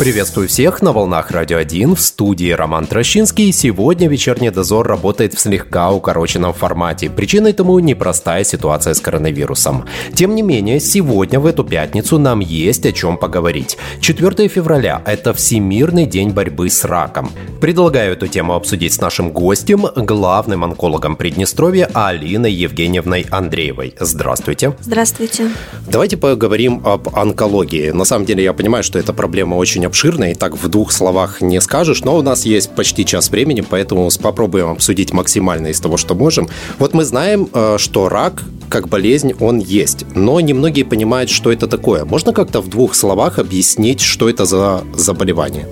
[0.00, 3.52] Приветствую всех на волнах Радио 1 в студии Роман Трощинский.
[3.52, 7.10] Сегодня вечерний дозор работает в слегка укороченном формате.
[7.10, 9.84] Причиной тому непростая ситуация с коронавирусом.
[10.14, 13.76] Тем не менее, сегодня в эту пятницу нам есть о чем поговорить.
[14.00, 17.30] 4 февраля– это Всемирный день борьбы с раком.
[17.60, 23.94] Предлагаю эту тему обсудить с нашим гостем, главным онкологом Приднестровья Алиной Евгеньевной Андреевой.
[24.00, 24.74] Здравствуйте.
[24.80, 25.50] Здравствуйте.
[25.86, 27.90] Давайте поговорим об онкологии.
[27.90, 31.42] На самом деле я понимаю, что эта проблема очень обширная, и так в двух словах
[31.42, 35.96] не скажешь, но у нас есть почти час времени, поэтому попробуем обсудить максимально из того,
[35.96, 36.48] что можем.
[36.78, 41.66] Вот мы знаем, э, что рак как болезнь, он есть, но немногие понимают, что это
[41.66, 42.04] такое.
[42.04, 45.66] Можно как-то в двух словах объяснить, что это за заболевание?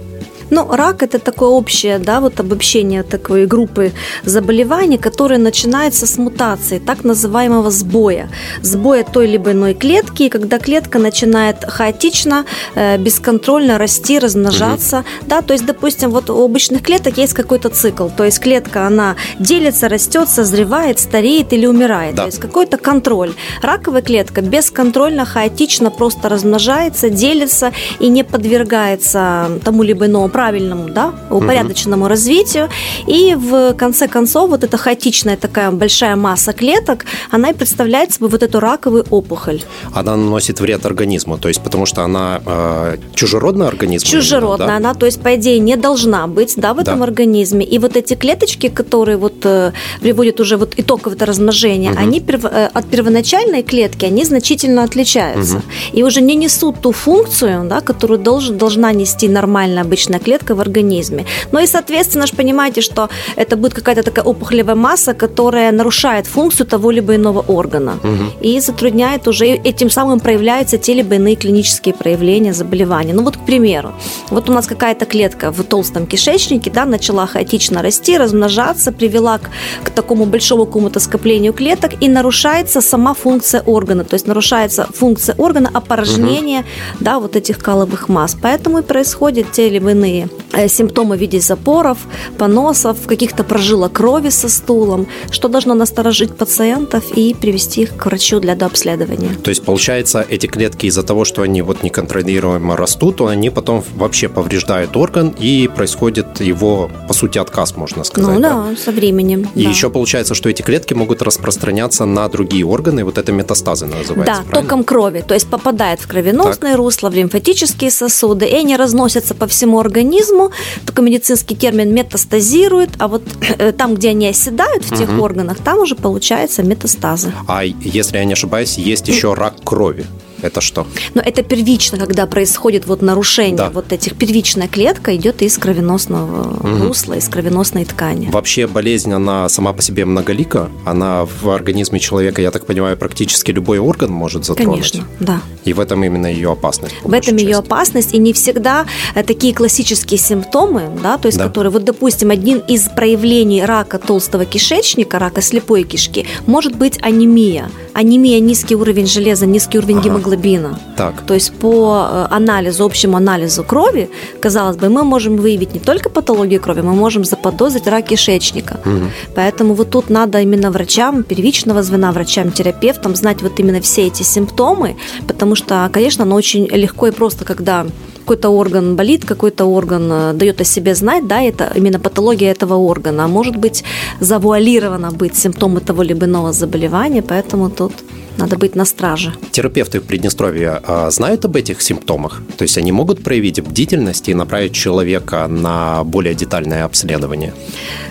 [0.51, 3.93] Ну, рак– это такое общее, да, вот обобщение такой группы
[4.25, 8.29] заболеваний, которые начинаются с мутации, так называемого сбоя.
[8.63, 15.27] Сбоя той либо иной клетки, и когда клетка начинает хаотично, э, бесконтрольно расти, размножаться, угу.
[15.27, 19.16] да, то есть, допустим, вот у обычных клеток есть какой-то цикл, то есть клетка, она
[19.38, 22.23] делится, растет, созревает, стареет или умирает, да.
[22.23, 23.33] то есть какой-то контроль.
[23.62, 31.12] Раковая клетка бесконтрольно, хаотично просто размножается, делится и не подвергается тому либо иному правильному, да,
[31.30, 32.10] упорядоченному угу.
[32.10, 32.68] развитию.
[33.08, 38.28] И в конце концов вот эта хаотичная такая большая масса клеток, она и представляет собой
[38.28, 39.60] вот эту раковую опухоль.
[39.92, 44.06] Она наносит вред организму, то есть потому что она э, чужеродная организм?
[44.06, 44.76] Чужеродная, да?
[44.76, 47.04] она, то есть по идее не должна быть, да, в этом да.
[47.04, 47.66] организме.
[47.66, 52.00] И вот эти клеточки, которые вот э, приводят уже вот итог это размножение, угу.
[52.00, 55.56] они перв, э, от первоначальной клетки, они значительно отличаются.
[55.56, 55.98] Угу.
[55.98, 60.60] И уже не несут ту функцию, да, которую должен, должна нести нормальная обычная клетка в
[60.60, 61.24] организме.
[61.52, 66.66] Ну и, соответственно, же понимаете, что это будет какая-то такая опухолевая масса, которая нарушает функцию
[66.66, 68.33] того либо иного органа угу.
[68.41, 73.15] и затрудняет уже, и тем самым проявляются те либо иные клинические проявления заболевания.
[73.15, 73.93] Ну вот, к примеру,
[74.31, 79.50] вот у нас какая-то клетка в толстом кишечнике, да, начала хаотично расти, размножаться, привела к,
[79.84, 85.34] к такому большому какому-то скоплению клеток и нарушается сама функция органа, то есть нарушается функция
[85.39, 86.69] органа опорожнения, угу.
[87.00, 88.37] да, вот этих каловых масс.
[88.41, 91.99] Поэтому и происходят те либо иные основные э, симптомы в виде запоров,
[92.39, 98.41] поносов, каких-то прожилок крови со стулом, что должно насторожить пациентов и привести их к врачу
[98.41, 99.31] для дообследования.
[99.43, 103.84] То есть, получается, эти клетки из-за того, что они вот неконтролируемо растут, то они потом
[103.97, 108.34] вообще повреждают орган и происходит его, по сути, отказ, можно сказать.
[108.34, 108.77] Ну да, да?
[108.77, 109.49] со временем.
[109.55, 109.71] И да.
[109.71, 114.43] еще получается, что эти клетки могут распространяться на другие органы, вот это метастазы называется, Да,
[114.47, 114.53] правильно?
[114.53, 116.78] током крови, то есть попадает в кровеносное так.
[116.78, 120.51] русло, в лимфатические сосуды, и они разносятся по всему организму, организму,
[120.87, 123.23] только медицинский термин метастазирует, а вот
[123.59, 125.23] э, там, где они оседают в тех угу.
[125.23, 127.33] органах, там уже получается метастазы.
[127.47, 130.07] А если я не ошибаюсь, есть еще рак крови.
[130.43, 130.87] Это что?
[131.15, 133.71] Но это первично, когда происходит вот нарушение да.
[133.71, 134.16] вот этих.
[134.16, 136.84] Первичная клетка идет из кровеносного угу.
[136.84, 138.28] русла, из кровеносной ткани.
[138.31, 140.71] Вообще болезнь, она сама по себе многолика.
[140.84, 144.93] Она в организме человека, я так понимаю, практически любой орган может затронуть.
[144.93, 145.41] Конечно, да.
[145.65, 146.94] И в этом именно ее опасность.
[147.03, 147.44] В этом части.
[147.44, 148.15] ее опасность.
[148.15, 151.47] И не всегда э, такие классические симптомы, да, то есть да.
[151.48, 157.71] которые, вот, допустим, один из проявлений рака толстого кишечника, рака слепой кишки, может быть анемия.
[157.93, 160.04] Анемия, низкий уровень железа, низкий уровень ага.
[160.04, 160.78] гемоглобина гемоглобина.
[160.97, 161.22] Так.
[161.27, 164.09] То есть по э, анализу, общему анализу крови,
[164.41, 168.81] казалось бы, мы можем выявить не только патологию крови, мы можем заподозрить рак кишечника.
[168.84, 169.11] Угу.
[169.34, 174.97] Поэтому вот тут надо именно врачам первичного звена, врачам-терапевтам знать вот именно все эти симптомы,
[175.27, 177.87] потому что, конечно, оно очень легко и просто, когда
[178.21, 182.75] какой-то орган болит, какой-то орган э, дает о себе знать, да, это именно патология этого
[182.75, 183.25] органа.
[183.25, 183.84] А может быть
[184.21, 187.93] завуалировано быть симптомы того либо иного заболевания, поэтому тут
[188.38, 189.32] надо быть на страже.
[189.50, 192.43] Терапевты в Приднестровье а, знают об этих симптомах?
[192.56, 197.53] То есть они могут проявить бдительность и направить человека на более детальное обследование?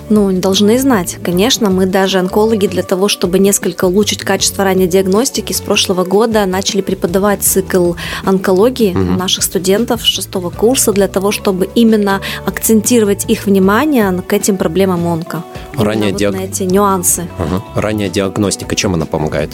[0.10, 1.18] Ну, должны знать.
[1.24, 6.46] Конечно, мы даже онкологи для того, чтобы несколько улучшить качество ранней диагностики, с прошлого года
[6.46, 7.94] начали преподавать цикл
[8.24, 9.00] онкологии угу.
[9.00, 15.44] наших студентов шестого курса для того, чтобы именно акцентировать их внимание к этим проблемам онко.
[15.76, 16.36] Ранняя вот диаг...
[16.36, 17.28] эти нюансы.
[17.40, 17.82] Угу.
[17.82, 19.50] Ранняя диагностика, чем она помогает?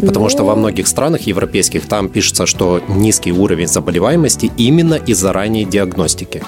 [0.00, 0.30] Потому ну...
[0.30, 6.42] что во многих странах европейских там пишется, что низкий уровень заболеваемости именно из-за ранней диагностики.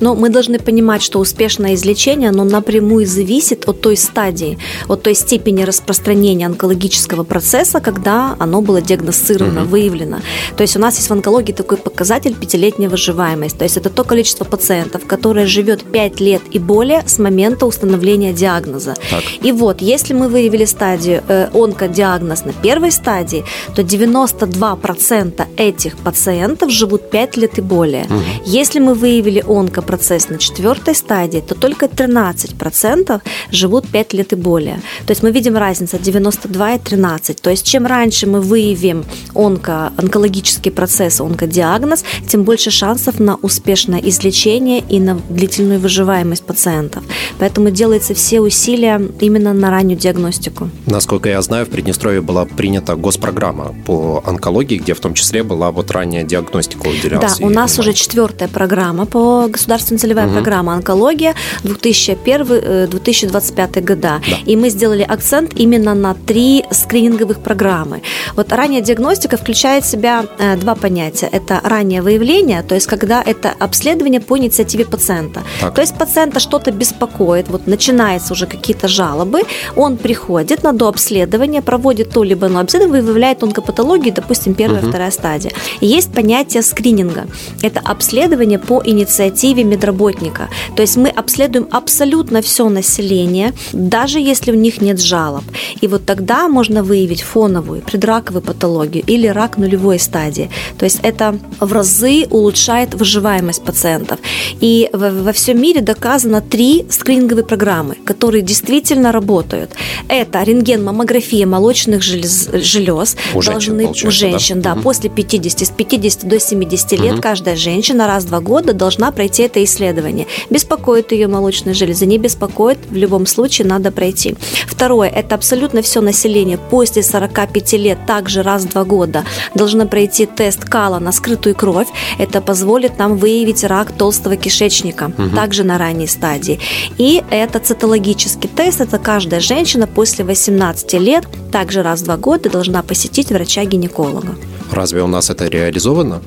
[0.00, 4.58] Но мы должны понимать, что успешное излечение, оно напрямую зависит от той стадии,
[4.88, 9.70] от той степени распространения онкологического процесса, когда оно было диагностировано, угу.
[9.70, 10.18] выявлено.
[10.56, 13.58] То есть у нас есть в онкологии такой показатель пятилетняя выживаемость.
[13.58, 18.32] То есть это то количество пациентов, которое живет 5 лет и более с момента установления
[18.32, 18.94] диагноза.
[19.10, 19.22] Так.
[19.42, 23.44] И вот, если мы выявили стадию э, онкодиагноз на первой стадии,
[23.74, 28.04] то 92% этих пациентов живут 5 лет и более.
[28.04, 28.20] Угу.
[28.46, 29.44] Если мы выявили
[29.90, 33.20] онкопроцесс на четвертой стадии, то только 13%
[33.50, 34.76] живут 5 лет и более.
[35.06, 37.42] То есть мы видим разницу 92 и 13.
[37.42, 39.04] То есть чем раньше мы выявим
[39.34, 47.02] онко, онкологический процесс, онкодиагноз, тем больше шансов на успешное излечение и на длительную выживаемость пациентов.
[47.38, 50.70] Поэтому делаются все усилия именно на раннюю диагностику.
[50.86, 55.70] Насколько я знаю, в Приднестровье была принята госпрограмма по онкологии, где в том числе была
[55.70, 57.38] вот ранняя диагностика уделялась.
[57.38, 59.48] Да, у нас уже четвертая программа по
[59.80, 60.34] государственной целевая угу.
[60.34, 61.34] программа онкология
[61.64, 64.00] 2001-2025 э, года.
[64.00, 64.20] Да.
[64.46, 68.02] И мы сделали акцент именно на три скрининговых программы.
[68.36, 71.28] Вот ранняя диагностика включает в себя э, два понятия.
[71.32, 75.42] Это раннее выявление, то есть когда это обследование по инициативе пациента.
[75.60, 75.74] Так.
[75.74, 79.42] То есть пациента что-то беспокоит, вот начинаются уже какие-то жалобы,
[79.76, 84.88] он приходит на дообследование, проводит то либо на обследование, выявляет онкопатологию, допустим, первая, угу.
[84.88, 85.52] вторая стадия.
[85.80, 87.26] Есть понятие скрининга.
[87.62, 90.48] Это обследование по инициативе медработника.
[90.76, 95.44] То есть мы обследуем абсолютно все население, даже если у них нет жалоб.
[95.80, 100.50] И вот тогда можно выявить фоновую, предраковую патологию или рак нулевой стадии.
[100.78, 104.18] То есть это в разы улучшает выживаемость пациентов.
[104.60, 109.70] И во всем мире доказано три скрининговые программы, которые действительно работают.
[110.08, 114.82] Это рентген, маммография молочных желез, желез у должны женщин, у женщин, да, да угу.
[114.82, 117.22] после 50, с 50 до 70 лет угу.
[117.22, 120.26] каждая женщина раз в два года должна пройти это исследование.
[120.50, 124.36] Беспокоит ее молочные железы, не беспокоит, в любом случае надо пройти.
[124.66, 129.24] Второе, это абсолютно все население после 45 лет, также раз в два года,
[129.54, 131.88] должно пройти тест кала на скрытую кровь.
[132.18, 135.34] Это позволит нам выявить рак толстого кишечника, угу.
[135.34, 136.60] также на ранней стадии.
[136.98, 142.50] И это цитологический тест, это каждая женщина после 18 лет, также раз в два года
[142.50, 144.34] должна посетить врача-гинеколога.
[144.70, 146.22] Разве у нас это реализовано?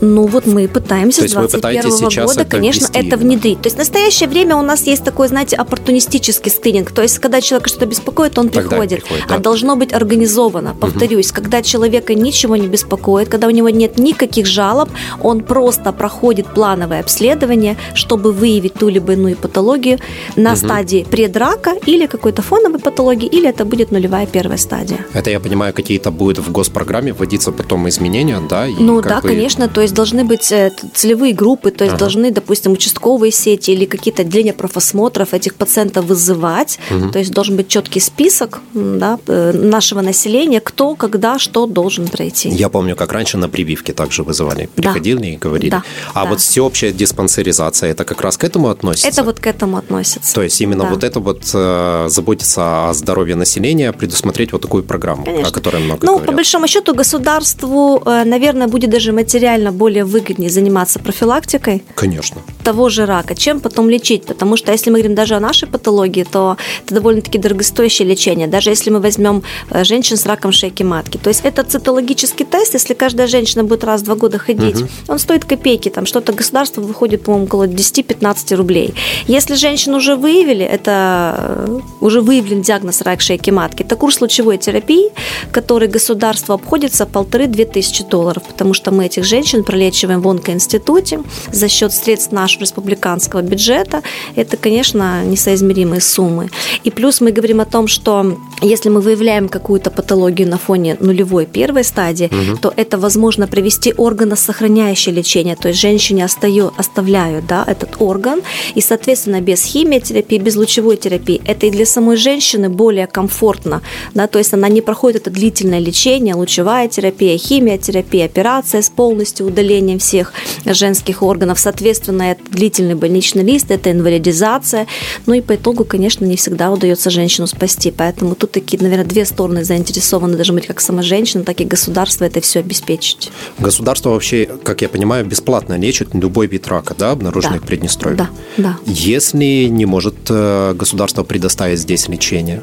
[0.00, 3.60] Ну вот мы пытаемся с 2021 года, это конечно, ввести, это внедрить.
[3.62, 6.90] То есть в настоящее время у нас есть такой, знаете, оппортунистический скрининг.
[6.92, 9.00] То есть когда человека что-то беспокоит, он Тогда приходит.
[9.02, 9.36] приходит да.
[9.36, 10.76] А должно быть организовано.
[10.80, 11.36] Повторюсь, угу.
[11.36, 14.88] когда человека ничего не беспокоит, когда у него нет никаких жалоб,
[15.22, 19.98] он просто проходит плановое обследование, чтобы выявить ту либо иную патологию
[20.36, 20.58] на угу.
[20.58, 24.98] стадии предрака или какой-то фоновой патологии, или это будет нулевая первая стадия.
[25.12, 28.66] Это, я понимаю, какие-то будут в госпрограмме вводиться потом изменения, да?
[28.66, 29.28] И ну да, бы...
[29.28, 29.68] конечно.
[29.68, 32.00] То есть должны быть э, целевые группы, то есть ага.
[32.00, 36.78] должны, допустим, участковые сети или какие-то отделения профосмотров этих пациентов вызывать.
[36.90, 37.10] Угу.
[37.10, 42.48] То есть должен быть четкий список да, э, нашего населения, кто, когда, что должен пройти.
[42.48, 44.68] Я помню, как раньше на прививке также вызывали.
[44.74, 45.26] Приходили да.
[45.26, 45.70] и говорили.
[45.70, 45.82] Да.
[46.14, 46.30] А да.
[46.30, 49.08] вот всеобщая диспансеризация, это как раз к этому относится?
[49.08, 50.34] Это вот к этому относится.
[50.34, 50.90] То есть именно да.
[50.90, 55.48] вот это вот э, заботиться о здоровье населения, предусмотреть вот такую программу, Конечно.
[55.48, 56.26] о которой много ну, говорят.
[56.26, 61.82] по большому счету, государству, наверное, будет даже материально более выгоднее заниматься профилактикой.
[61.94, 62.42] Конечно.
[62.64, 64.26] Того же рака, чем потом лечить.
[64.26, 68.46] Потому что если мы говорим даже о нашей патологии, то это довольно-таки дорогостоящее лечение.
[68.48, 71.16] Даже если мы возьмем э, женщин с раком шейки матки.
[71.16, 74.88] То есть это цитологический тест, если каждая женщина будет раз в два года ходить, угу.
[75.08, 75.88] он стоит копейки.
[75.88, 78.94] Там что-то государство выходит, по-моему, около 10-15 рублей.
[79.26, 84.58] Если женщину уже выявили, это э, уже выявлен диагноз рак шейки матки, это курс лучевой
[84.58, 85.10] терапии,
[85.52, 91.20] который государство обходится полторы-две тысячи долларов, потому что мы этих женщин пролечиваем в онкоинституте
[91.52, 94.02] за счет средств нашего республиканского бюджета.
[94.34, 96.48] Это, конечно, несоизмеримые суммы.
[96.84, 101.44] И плюс мы говорим о том, что если мы выявляем какую-то патологию на фоне нулевой
[101.44, 102.56] первой стадии, угу.
[102.56, 108.40] то это возможно провести органосохраняющее лечение, то есть женщине остаю, оставляют да, этот орган,
[108.74, 113.82] и, соответственно, без химиотерапии, без лучевой терапии, это и для самой женщины более комфортно,
[114.14, 119.46] да, то есть она не проходит это длительное лечение, лучевая терапия, химиотерапия, операция с полностью
[119.58, 120.32] удалением всех
[120.64, 124.86] женских органов, соответственно, это длительный больничный лист, это инвалидизация,
[125.26, 129.24] ну и по итогу, конечно, не всегда удается женщину спасти, поэтому тут такие, наверное, две
[129.24, 133.30] стороны заинтересованы, даже быть как сама женщина, так и государство это все обеспечить.
[133.58, 137.64] Государство вообще, как я понимаю, бесплатно лечит любой вид рака, да, обнаруженный да.
[137.64, 138.16] в Приднестровье?
[138.16, 138.76] Да, да.
[138.86, 142.62] Если не может э, государство предоставить здесь лечение?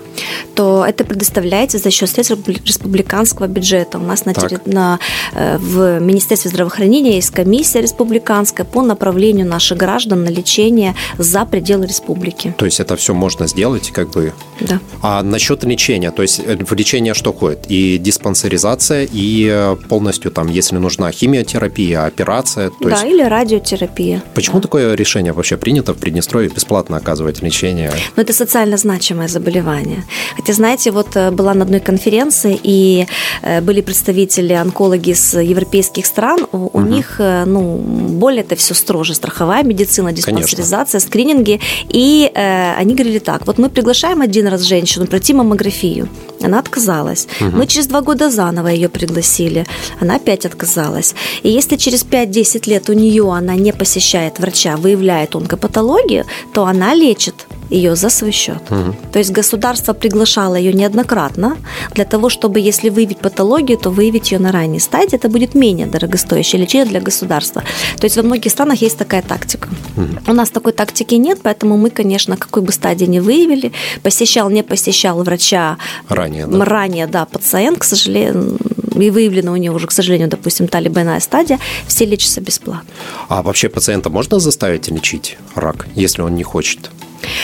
[0.56, 3.98] То это предоставляется за счет средств республиканского бюджета.
[3.98, 4.34] У нас на,
[4.66, 5.00] на,
[5.34, 11.46] э, в Министерстве здравоохранения здравоохранения есть комиссия республиканская по направлению наших граждан на лечение за
[11.46, 12.54] пределы республики.
[12.58, 14.34] То есть это все можно сделать, как бы.
[14.62, 14.80] Да.
[15.02, 17.66] А насчет лечения, то есть в лечение что входит?
[17.70, 22.70] И диспансеризация, и полностью там, если нужна химиотерапия, операция.
[22.70, 23.06] То да, есть...
[23.06, 24.22] или радиотерапия.
[24.34, 24.62] Почему да.
[24.62, 27.92] такое решение вообще принято в Приднестровье бесплатно оказывать лечение?
[28.16, 30.04] Ну, это социально значимое заболевание.
[30.36, 33.08] Хотя, знаете, вот э, была на одной конференции, и
[33.42, 36.88] э, были представители онкологи с европейских стран, у угу.
[36.88, 41.10] них, э, ну, более это все строже, страховая медицина, диспансеризация, Конечно.
[41.10, 46.08] скрининги, и э, они говорили так, вот мы приглашаем один раз женщину пройти маммографию,
[46.42, 47.28] она отказалась.
[47.42, 47.58] Угу.
[47.58, 49.66] Мы через два года заново ее пригласили,
[50.00, 51.16] она опять отказалась.
[51.44, 56.94] И если через 5-10 лет у нее она не посещает врача, выявляет онкопатологию, то она
[56.94, 58.62] лечит ее за свой счет.
[58.70, 58.96] Угу.
[59.12, 61.58] То есть государство приглашало ее неоднократно
[61.94, 65.16] для того, чтобы, если выявить патологию, то выявить ее на ранней стадии.
[65.16, 67.64] Это будет менее дорогостоящее лечение для государства.
[67.98, 69.70] То есть во многих странах есть такая тактика.
[69.98, 70.32] Угу.
[70.32, 73.72] У нас такой тактики нет, поэтому мы, конечно, какой бы стадии не выявили,
[74.04, 75.78] посещал, не посещал врача
[76.10, 78.58] ранее, да, ранее, да пациент, к сожалению,
[78.96, 82.90] и выявлена у него уже, к сожалению, допустим, та либо иная стадия, все лечатся бесплатно.
[83.28, 86.92] А вообще пациента можно заставить лечить рак, если он не хочет?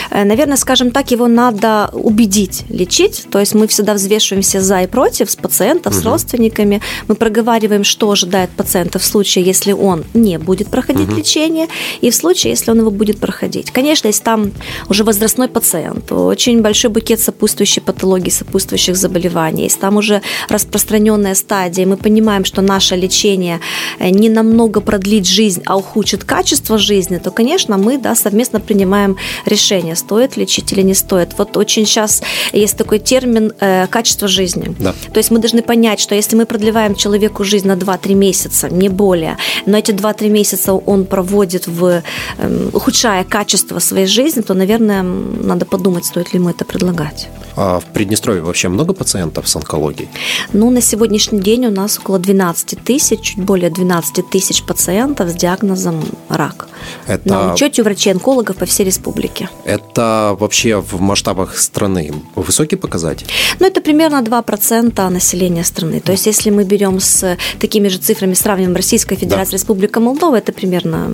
[0.09, 3.25] Э, наверное, скажем так, его надо убедить лечить.
[3.31, 6.01] То есть мы всегда взвешиваем все за и против с пациентом, угу.
[6.01, 6.81] с родственниками.
[7.07, 11.17] Мы проговариваем, что ожидает пациента в случае, если он не будет проходить угу.
[11.17, 11.67] лечение,
[12.01, 13.71] и в случае, если он его будет проходить.
[13.71, 14.51] Конечно, если там
[14.89, 21.85] уже возрастной пациент, очень большой букет сопутствующей патологии, сопутствующих заболеваний, если там уже распространенная стадия,
[21.85, 23.59] мы понимаем, что наше лечение
[23.99, 29.17] э, не намного продлит жизнь, а ухудшит качество жизни, то, конечно, мы да, совместно принимаем
[29.45, 31.37] решение решение, стоит лечить или не стоит.
[31.37, 32.21] Вот очень сейчас
[32.53, 34.75] есть такой термин э, качество жизни.
[34.79, 34.93] Да.
[35.13, 38.89] То есть мы должны понять, что если мы продлеваем человеку жизнь на 2-3 месяца, не
[38.89, 42.03] более, но эти 2-3 месяца он проводит в
[42.37, 47.29] э, ухудшая качество своей жизни, то, наверное, надо подумать, стоит ли ему это предлагать.
[47.55, 50.09] А в Приднестровье вообще много пациентов с онкологией?
[50.53, 55.33] Ну, на сегодняшний день у нас около 12 тысяч, чуть более 12 тысяч пациентов с
[55.33, 56.67] диагнозом рак.
[57.07, 57.29] Это...
[57.29, 59.49] На учете у врачей-онкологов по всей республике.
[59.65, 63.27] Это вообще в масштабах страны высокий показатель?
[63.59, 65.99] Ну, это примерно 2% населения страны.
[65.99, 69.57] То есть, если мы берем с такими же цифрами, сравниваем Российская Федерация, да.
[69.57, 71.11] Республика Молдова, это примерно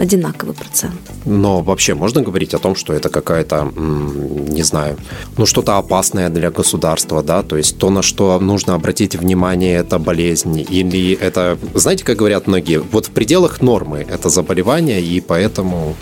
[0.00, 1.00] одинаковый процент.
[1.24, 4.96] Но вообще можно говорить о том, что это какая-то, не знаю,
[5.36, 9.98] ну что-то опасное для государства, да, то есть то, на что нужно обратить внимание, это
[9.98, 15.96] болезнь, или это, знаете, как говорят многие, вот в пределах нормы это заболевание, и поэтому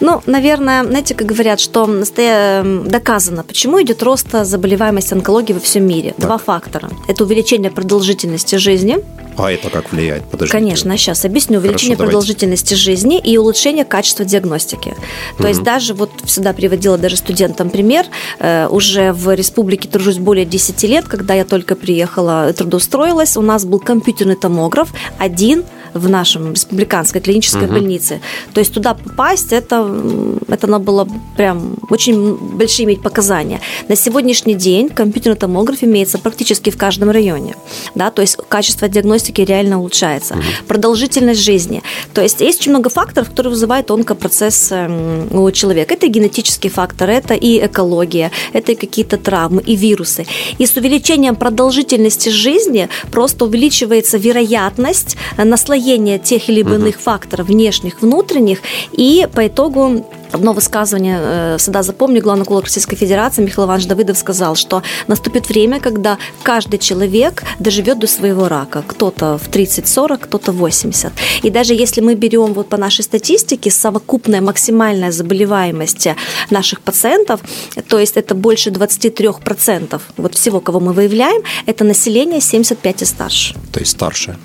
[0.00, 6.10] ну, наверное, знаете, как говорят, что доказано, почему идет рост заболеваемости онкологии во всем мире.
[6.10, 6.26] Так.
[6.26, 6.90] Два фактора.
[7.08, 8.98] Это увеличение продолжительности жизни.
[9.36, 10.24] А это как влияет?
[10.24, 10.58] Подождите.
[10.58, 11.58] Конечно, сейчас объясню.
[11.58, 14.94] Увеличение Хорошо, продолжительности жизни и улучшение качества диагностики.
[15.36, 15.48] То угу.
[15.48, 18.06] есть даже, вот всегда приводила даже студентам пример,
[18.38, 23.64] э, уже в республике тружусь более 10 лет, когда я только приехала, трудоустроилась, у нас
[23.64, 27.74] был компьютерный томограф, один в нашем республиканской клинической угу.
[27.74, 28.20] больнице.
[28.52, 29.90] То есть туда попасть, это,
[30.48, 33.60] это надо было прям очень большие иметь показания.
[33.88, 37.54] На сегодняшний день компьютерный томограф имеется практически в каждом районе.
[37.94, 40.34] Да, то есть качество диагностики реально улучшается.
[40.34, 40.42] Угу.
[40.68, 41.82] Продолжительность жизни.
[42.12, 45.94] То есть есть очень много факторов, которые вызывают онкопроцесс эм, у человека.
[45.94, 50.26] Это генетический фактор, это и экология, это и какие-то травмы, и вирусы.
[50.58, 58.02] И с увеличением продолжительности жизни просто увеличивается вероятность наслоения наслоение тех или иных факторов, внешних,
[58.02, 58.58] внутренних,
[58.92, 64.18] и по итогу одно высказывание э, всегда запомню, главный онколог Российской Федерации Михаил Иванович Давыдов
[64.18, 68.82] сказал, что наступит время, когда каждый человек доживет до своего рака.
[68.86, 71.12] Кто-то в 30-40, кто-то в 80.
[71.42, 76.08] И даже если мы берем вот по нашей статистике совокупная максимальная заболеваемость
[76.50, 77.40] наших пациентов,
[77.88, 83.54] то есть это больше 23% вот всего, кого мы выявляем, это население 75 и старше.
[83.72, 84.36] То есть старше.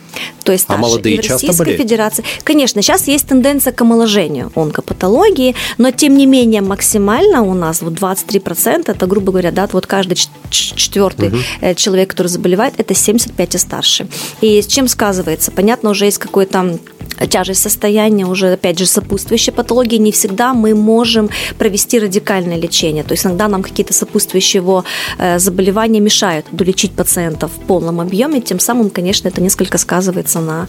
[0.44, 0.80] То есть старше.
[0.80, 1.82] А молодые и в часто болеют?
[1.82, 2.24] Федерации.
[2.44, 7.94] Конечно, сейчас есть тенденция к омоложению онкопатологии, но тем не менее максимально у нас вот
[7.94, 10.18] 23%, это, грубо говоря, да, вот каждый
[10.52, 11.38] четвертый угу.
[11.76, 14.08] человек, который заболевает, это 75 и старше.
[14.42, 15.52] И с чем сказывается?
[15.52, 16.80] Понятно, уже есть какой-то
[17.28, 23.04] тяжесть состояния, уже, опять же, сопутствующие патологии, не всегда мы можем провести радикальное лечение.
[23.04, 24.84] То есть иногда нам какие-то сопутствующие его
[25.18, 30.68] э, заболевания мешают долечить пациента в полном объеме, тем самым, конечно, это несколько сказывается на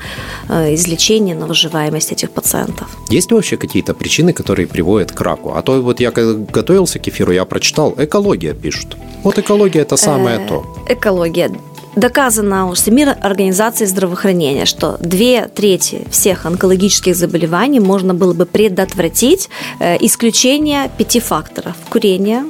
[0.48, 2.88] э, излечении, на выживаемости этих пациентов.
[3.10, 5.54] Есть ли вообще какие-то причины, которые приводят к раку?
[5.54, 8.96] А то вот я готовился к эфиру, я прочитал, экология пишут.
[9.22, 10.64] Вот экология– это самое э, то.
[10.88, 11.50] Экология
[11.96, 19.48] доказано у Всемирной организации здравоохранения, что две трети всех онкологических заболеваний можно было бы предотвратить
[19.80, 21.74] э, исключение пяти факторов.
[21.90, 22.44] Курение,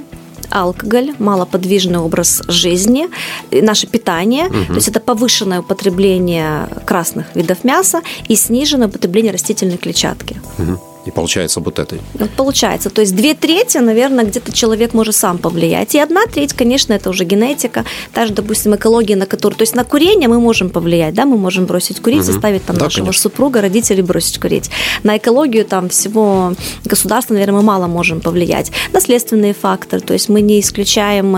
[0.51, 3.09] алкоголь, малоподвижный образ жизни,
[3.51, 4.65] наше питание, угу.
[4.67, 10.41] то есть это повышенное употребление красных видов мяса и сниженное употребление растительной клетчатки.
[10.59, 10.90] Угу.
[11.07, 11.97] И получается вот это.
[12.15, 12.91] Вот получается.
[12.91, 15.95] То есть две трети, наверное, где-то человек может сам повлиять.
[15.95, 17.85] И одна треть, конечно, это уже генетика.
[18.13, 19.57] Та же, допустим, экология, на которую...
[19.57, 22.27] То есть на курение мы можем повлиять, да, мы можем бросить курить, угу.
[22.33, 23.23] заставить там да, нашего конечно.
[23.23, 24.71] супруга, родителей бросить курить.
[25.03, 26.53] На экологию там всего
[26.85, 28.71] государства, наверное, мы мало можем повлиять.
[28.93, 31.37] Наследственные факторы, то есть мы не исключаем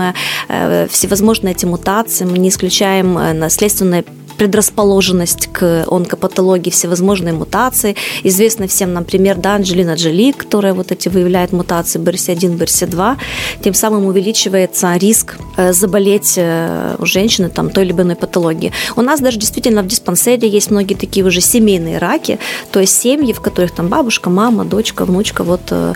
[0.49, 4.03] э, всевозможные эти мутации, мы не исключаем э, наследственное
[4.37, 7.95] предрасположенность к онкопатологии, всевозможные мутации.
[8.23, 13.17] Известно всем, например, да, Анджелина Джоли, которая вот эти выявляет мутации BRCA1, BRCA2,
[13.63, 18.71] тем самым увеличивается риск э, заболеть э, у женщины там, той или иной патологии.
[18.95, 22.39] У нас даже действительно в диспансере есть многие такие уже семейные раки,
[22.71, 25.93] то есть семьи, в которых там бабушка, мама, дочка, внучка вот э,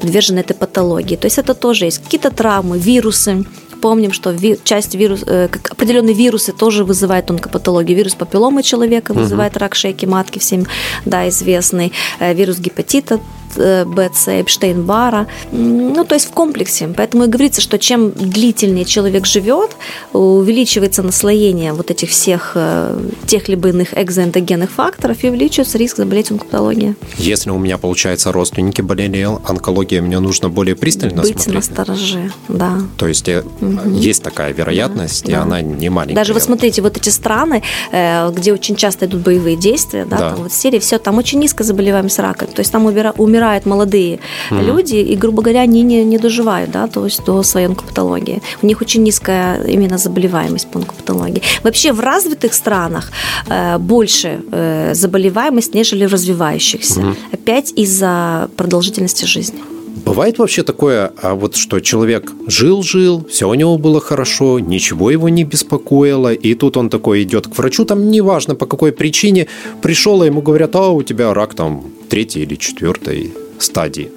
[0.00, 1.16] подвержены этой патологии.
[1.16, 3.44] То есть это тоже есть какие-то травмы, вирусы,
[3.80, 7.96] Помним, что часть вирус, э, как определенные вирусы тоже вызывают онкопатологию.
[7.96, 9.60] Вирус папилломы человека вызывает угу.
[9.60, 10.66] рак шейки матки, всем
[11.04, 11.92] да, известный.
[12.18, 13.20] Э, вирус гепатита
[13.58, 15.26] БЦ, Эпштейн-Бара.
[15.52, 16.88] Ну, то есть в комплексе.
[16.96, 19.72] Поэтому и говорится, что чем длительнее человек живет,
[20.12, 26.30] увеличивается наслоение вот этих всех э, тех либо иных экзоэндогенных факторов и увеличивается риск заболеть
[26.30, 26.94] онкологией.
[27.16, 31.68] Если у меня, получается, родственники болели онкологией, мне нужно более пристально Быть смотреть?
[31.68, 32.78] Быть настороже, да.
[32.96, 33.90] То есть угу.
[33.90, 35.42] есть такая вероятность, да, и да.
[35.42, 36.14] она не маленькая.
[36.16, 40.30] Даже вы смотрите, вот эти страны, где очень часто идут боевые действия, да, да.
[40.30, 42.48] там вот Сирия, все, там очень низкая заболеваемость раком.
[42.48, 43.16] То есть там умирают
[43.48, 44.18] умирают молодые
[44.50, 44.64] mm-hmm.
[44.64, 48.42] люди, и, грубо говоря, они не, не доживают да, то есть до своей онкопатологии.
[48.62, 51.42] У них очень низкая именно заболеваемость по онкопатологии.
[51.62, 53.10] Вообще в развитых странах
[53.48, 57.00] э, больше э, заболеваемость, нежели в развивающихся.
[57.00, 57.16] Mm-hmm.
[57.32, 59.60] Опять из-за продолжительности жизни.
[60.04, 65.28] Бывает вообще такое, а вот что человек жил-жил, все у него было хорошо, ничего его
[65.28, 69.46] не беспокоило, и тут он такой идет к врачу, там неважно по какой причине,
[69.82, 74.10] пришел, и ему говорят, а у тебя рак там третий или четвертый стадии.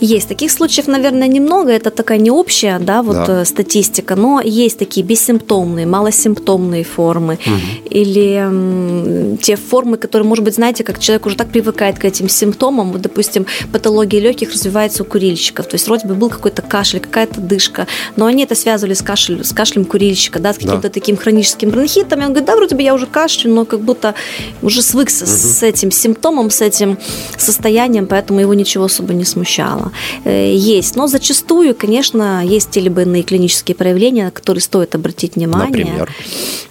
[0.00, 1.70] Есть таких случаев, наверное, немного.
[1.72, 3.42] Это такая не общая, да, вот да.
[3.42, 7.54] Э, статистика, но есть такие бессимптомные, малосимптомные формы угу.
[7.90, 12.28] или м, те формы, которые, может быть, знаете, как человек уже так привыкает к этим
[12.28, 12.92] симптомам.
[12.92, 15.66] Вот, допустим, патология легких развивается у курильщиков.
[15.66, 19.44] То есть вроде бы был какой-то кашель, какая-то дышка, но они это связывали с, кашель,
[19.44, 20.88] с кашлем курильщика, да, с каким-то да.
[20.88, 22.20] таким хроническим бронхитом.
[22.20, 24.14] И он говорит, да, вроде бы я уже кашлю, но как будто
[24.62, 25.30] уже свыкся угу.
[25.32, 26.98] с этим симптомом, с этим
[27.36, 29.92] состоянием, поэтому его ничего особо не смущает начала.
[30.24, 30.96] Э, есть.
[30.96, 35.66] Но зачастую, конечно, есть те либо иные клинические проявления, на которые стоит обратить внимание.
[35.68, 36.14] Например?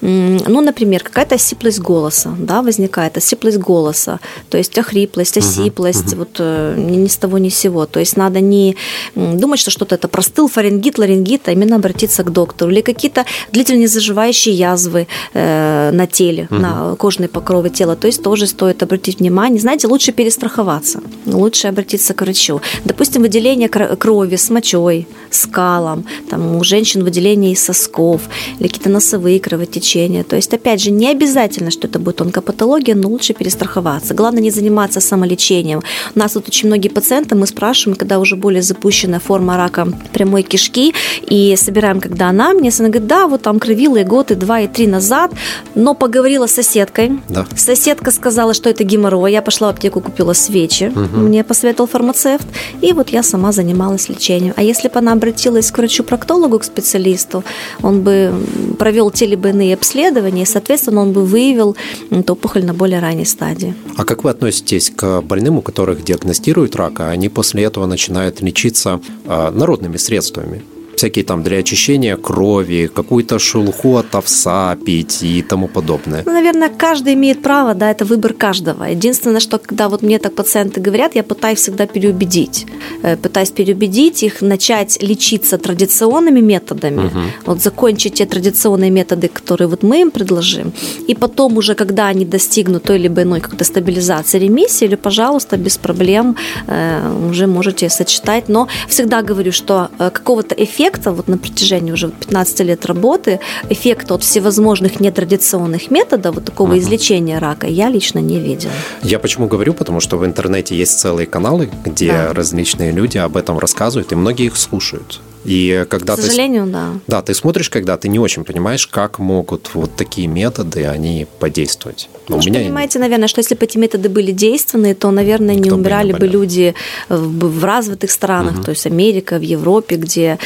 [0.01, 6.29] Ну, например, какая-то осиплость голоса, да, возникает, осиплость голоса, то есть охриплость, осиплость, угу, вот
[6.39, 7.85] э, ни, ни с того ни с сего.
[7.85, 8.75] То есть надо не
[9.15, 12.71] думать, что что-то это простыл, фарингит, ларингит, а именно обратиться к доктору.
[12.71, 16.59] Или какие-то длительно заживающие язвы э, на теле, угу.
[16.59, 17.95] на кожной покрове тела.
[17.95, 19.59] То есть тоже стоит обратить внимание.
[19.59, 22.61] Знаете, лучше перестраховаться, лучше обратиться к врачу.
[22.85, 28.21] Допустим, выделение крови с мочой, с калом, там у женщин выделение из сосков,
[28.59, 30.23] или какие-то носовые кровотечения.
[30.23, 34.13] То есть, опять же, не обязательно, что это будет онкопатология, но лучше перестраховаться.
[34.13, 35.81] Главное не заниматься самолечением.
[36.15, 40.43] У нас вот очень многие пациенты, мы спрашиваем, когда уже более запущенная форма рака прямой
[40.43, 40.93] кишки,
[41.27, 44.61] и собираем, когда она мне, она говорит, да, вот там кровила и год, и два,
[44.61, 45.31] и три назад,
[45.73, 47.19] но поговорила с соседкой.
[47.29, 47.45] Да.
[47.55, 49.31] Соседка сказала, что это геморрой.
[49.31, 50.91] Я пошла в аптеку, купила свечи.
[50.95, 51.17] Угу.
[51.17, 52.45] Мне посоветовал фармацевт.
[52.81, 54.53] И вот я сама занималась лечением.
[54.55, 57.43] А если бы она обратилась к врачу-проктологу, к специалисту,
[57.81, 58.33] он бы
[58.77, 61.75] провел те либо иные обследования, и, соответственно, он бы выявил
[62.09, 63.73] эту опухоль на более ранней стадии.
[63.97, 68.41] А как вы относитесь к больным, у которых диагностируют рак, а они после этого начинают
[68.41, 70.63] лечиться а, народными средствами?
[70.97, 76.23] Всякие там для очищения крови, какую-то шелуху от овса пить и тому подобное?
[76.25, 78.83] Ну, наверное, каждый имеет право, да, это выбор каждого.
[78.83, 82.65] Единственное, что когда вот мне так пациенты говорят, я пытаюсь всегда переубедить.
[83.03, 87.19] Э, пытаюсь переубедить их начать лечиться традиционными методами, угу.
[87.45, 90.73] вот закончить те традиционные методы, которые вот мы им предложим,
[91.07, 95.77] и потом уже, когда они достигнут той либо иной как-то стабилизации ремиссии, или, пожалуйста, без
[95.77, 96.35] проблем
[96.67, 98.49] э, уже можете сочетать.
[98.49, 103.39] Но всегда говорю, что э, какого-то эффекта эффекта вот на протяжении уже 15 лет работы,
[103.69, 106.79] эффекта от всевозможных нетрадиционных методов вот такого uh-huh.
[106.79, 108.73] излечения рака я лично не видела.
[109.01, 109.73] Я почему говорю?
[109.73, 112.33] Потому что в интернете есть целые каналы, где да.
[112.33, 115.21] различные люди об этом рассказывают, и многие их слушают.
[115.45, 116.89] И когда К сожалению, ты, да.
[117.07, 122.09] Да, ты смотришь, когда ты не очень понимаешь, как могут вот такие методы, они подействовать.
[122.27, 122.59] Но ну, у меня...
[122.59, 126.27] понимаете, наверное, что если бы эти методы были действенные, то, наверное, не умирали бы, бы
[126.27, 126.73] люди
[127.09, 128.63] в, в развитых странах, угу.
[128.63, 130.39] то есть Америка, в Европе, где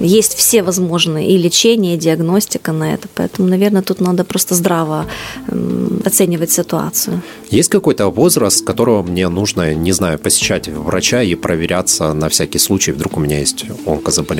[0.00, 3.08] есть все возможные и лечение, и диагностика на это.
[3.14, 5.06] Поэтому, наверное, тут надо просто здраво
[6.04, 7.22] оценивать ситуацию.
[7.50, 12.92] Есть какой-то возраст, которого мне нужно, не знаю, посещать врача и проверяться на всякий случай,
[12.92, 14.37] вдруг у меня есть онкозаболевание?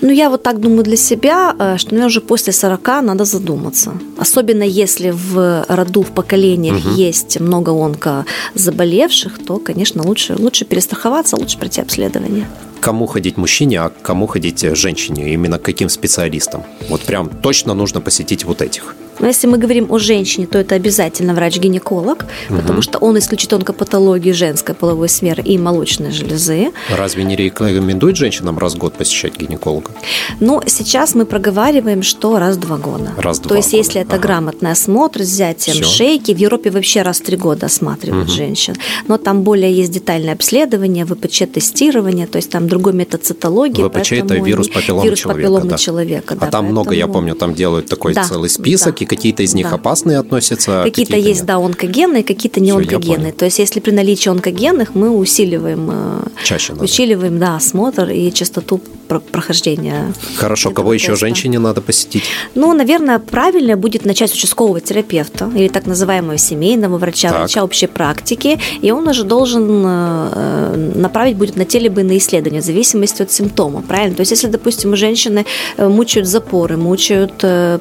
[0.00, 3.92] Ну, я вот так думаю для себя, э, что, наверное, уже после 40 надо задуматься.
[4.18, 6.94] Особенно если в роду, в поколениях угу.
[6.94, 12.46] есть много онкозаболевших, то, конечно, лучше, лучше перестраховаться, лучше пройти обследование
[12.80, 16.62] кому ходить мужчине, а кому ходить женщине, именно к каким специалистам.
[16.88, 18.94] Вот прям точно нужно посетить вот этих.
[19.20, 22.58] Но если мы говорим о женщине, то это обязательно врач-гинеколог, угу.
[22.58, 26.72] потому что он исключит онкопатологию женской половой сферы и молочной железы.
[26.90, 29.92] Разве не рекомендует женщинам раз в год посещать гинеколога?
[30.40, 33.12] Ну, сейчас мы проговариваем, что раз в два года.
[33.16, 33.76] Раз в два То есть, года.
[33.76, 34.22] если это ага.
[34.22, 35.84] грамотный осмотр, взятием Все.
[35.84, 38.36] шейки, в Европе вообще раз в три года осматривают угу.
[38.36, 38.74] женщин.
[39.06, 43.82] Но там более есть детальное обследование, ВПЧ-тестирование, то есть там другой метод цитологии.
[43.82, 45.42] ВПЧ– это вирус папилломы вирус человека.
[45.42, 45.76] Папилломы да.
[45.76, 46.70] человека да, а там поэтому...
[46.70, 49.04] много, я помню, там делают такой да, целый список, да.
[49.04, 49.74] и какие-то из них да.
[49.74, 50.82] опасные относятся.
[50.84, 51.46] Какие-то какие есть, нет.
[51.46, 53.32] да, онкогенные, какие-то не Все, онкогенные.
[53.32, 58.80] То есть, если при наличии онкогенных мы усиливаем, э, Чаще усиливаем, да, осмотр и частоту
[59.18, 60.12] прохождения.
[60.36, 62.24] Хорошо, кого еще женщине надо посетить?
[62.54, 67.38] Ну, наверное, правильно будет начать с участкового терапевта или так называемого семейного врача, так.
[67.38, 73.22] врача общей практики, и он уже должен э, направить будет на телебойные исследования в зависимости
[73.22, 74.14] от симптома, правильно?
[74.14, 75.46] То есть, если, допустим, у женщины
[75.76, 77.78] э, мучают запоры, мучают э,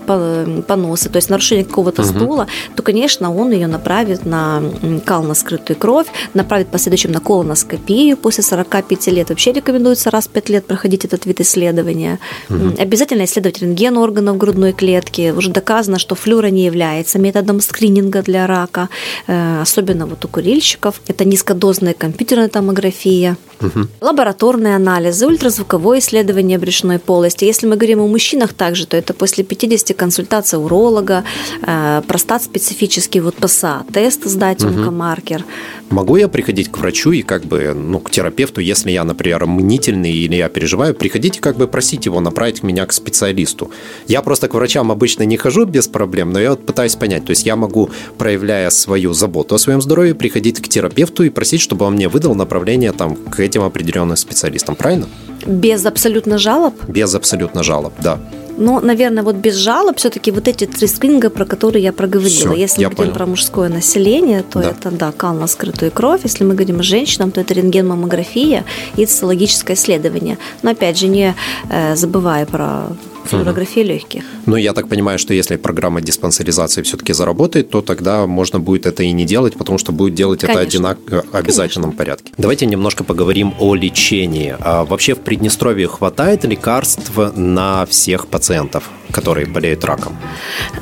[0.67, 2.09] поносы, то есть нарушение какого-то угу.
[2.09, 4.61] стула, то, конечно, он ее направит на
[5.05, 9.29] кал на скрытую кровь, направит в последующем на колоноскопию после 45 лет.
[9.29, 12.19] Вообще рекомендуется раз в 5 лет проходить этот вид исследования.
[12.49, 12.81] Угу.
[12.81, 15.31] Обязательно исследовать рентген органов грудной клетки.
[15.31, 18.89] Уже доказано, что флюра не является методом скрининга для рака,
[19.27, 21.01] э, особенно вот у курильщиков.
[21.07, 23.37] Это низкодозная компьютерная томография.
[23.61, 23.87] Угу.
[24.01, 27.45] Лабораторные анализы, ультразвуковое исследование брюшной полости.
[27.45, 31.23] Если мы говорим о мужчинах также, то это после 50 консультаций уролога,
[31.61, 34.73] э, простат специфический, вот ПСА, тест сдать, угу.
[34.73, 35.43] онкомаркер.
[35.89, 40.13] Могу я приходить к врачу и как бы, ну, к терапевту, если я, например, мнительный
[40.13, 43.71] или я переживаю, приходите как бы просить его направить меня к специалисту.
[44.07, 47.31] Я просто к врачам обычно не хожу без проблем, но я вот пытаюсь понять, то
[47.31, 51.85] есть я могу, проявляя свою заботу о своем здоровье, приходить к терапевту и просить, чтобы
[51.85, 55.07] он мне выдал направление там к этим определенным специалистам, правильно?
[55.45, 56.73] Без абсолютно жалоб?
[56.87, 58.19] Без абсолютно жалоб, да.
[58.57, 62.53] Но, наверное, вот без жалоб все-таки вот эти три скрининга, про которые я проговорила.
[62.53, 63.13] Все, Если мы говорим понял.
[63.13, 64.71] про мужское население, то да.
[64.71, 66.21] это, да, кал на скрытую кровь.
[66.23, 68.65] Если мы говорим о женщинам, то это рентген-маммография
[68.97, 70.37] и цитологическое исследование.
[70.61, 71.35] Но, опять же, не
[71.69, 72.87] э, забывая про
[73.29, 73.89] флюорографии угу.
[73.89, 74.23] легких.
[74.45, 79.03] Ну, я так понимаю, что если программа диспансеризации все-таки заработает, то тогда можно будет это
[79.03, 80.59] и не делать, потому что будет делать Конечно.
[80.59, 80.97] это одинак...
[81.11, 81.97] Э, обязательном Конечно.
[81.97, 82.33] порядке.
[82.37, 84.55] Давайте немножко поговорим о лечении.
[84.59, 88.83] А вообще в Приднестровье хватает лекарств на всех пациентов?
[89.11, 90.15] которые болеют раком?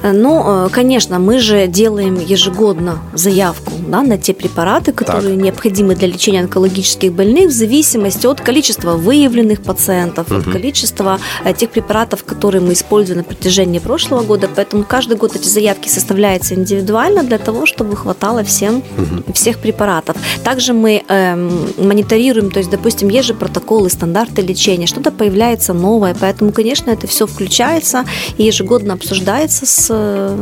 [0.03, 5.43] Э, ну, э, конечно, мы же делаем ежегодно заявку да, на те препараты, которые так.
[5.43, 10.39] необходимы для лечения онкологических больных в зависимости от количества выявленных пациентов, угу.
[10.39, 11.19] от количества
[11.57, 14.49] тех препаратов, которые мы используем на протяжении прошлого года.
[14.53, 19.33] Поэтому каждый год эти заявки составляются индивидуально для того, чтобы хватало всем угу.
[19.33, 20.15] всех препаратов.
[20.43, 26.15] Также мы эм, мониторируем, то есть, допустим, есть же протоколы, стандарты лечения, что-то появляется новое,
[26.19, 28.05] поэтому, конечно, это все включается
[28.37, 29.89] и ежегодно обсуждается с,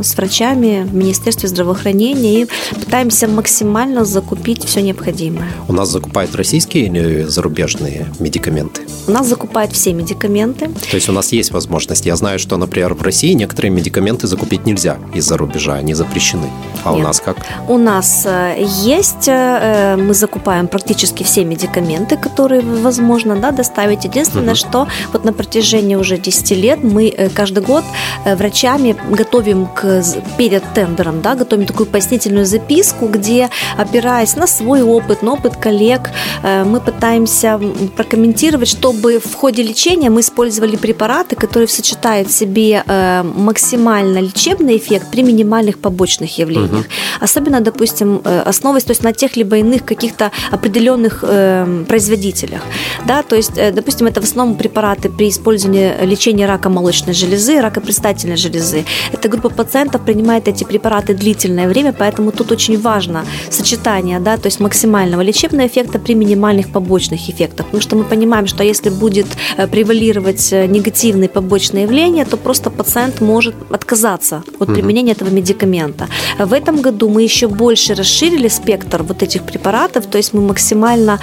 [0.02, 5.48] с врачами в Министерстве здравоохранения и пытаемся максимально закупить все необходимое.
[5.68, 8.82] У нас закупают российские или зарубежные медикаменты?
[9.06, 10.68] У нас закупают все медикаменты.
[10.90, 11.75] То есть у нас есть возможность.
[12.06, 16.48] Я знаю, что, например, в России некоторые медикаменты закупить нельзя из-за рубежа, они запрещены.
[16.84, 17.00] А Нет.
[17.00, 17.36] у нас как?
[17.68, 24.04] У нас э, есть, э, мы закупаем практически все медикаменты, которые возможно да, доставить.
[24.04, 24.56] Единственное, угу.
[24.56, 27.84] что вот на протяжении уже 10 лет мы э, каждый год
[28.24, 30.02] врачами готовим к,
[30.38, 36.10] перед тендером, да, готовим такую пояснительную записку, где, опираясь на свой опыт, на опыт коллег,
[36.42, 37.60] мы пытаемся
[37.96, 44.20] прокомментировать, чтобы в ходе лечения мы использовали препараты, которые который сочетает в себе э, максимально
[44.20, 46.72] лечебный эффект при минимальных побочных явлениях.
[46.72, 46.84] Угу.
[47.20, 52.60] Особенно, допустим, э, основываясь то есть, на тех либо иных каких-то определенных э, производителях.
[53.06, 57.80] Да, то есть, допустим, это в основном препараты при использовании лечения рака молочной железы, рака
[57.80, 58.84] предстательной железы.
[59.12, 64.48] Эта группа пациентов принимает эти препараты длительное время, поэтому тут очень важно сочетание, да, то
[64.48, 67.66] есть максимального лечебного эффекта при минимальных побочных эффектах.
[67.66, 69.26] Потому что мы понимаем, что если будет
[69.70, 76.06] превалировать э, негативные побочные явления, то просто пациент может отказаться от применения этого медикамента.
[76.38, 81.18] В этом году мы еще больше расширили спектр вот этих препаратов, то есть мы максимально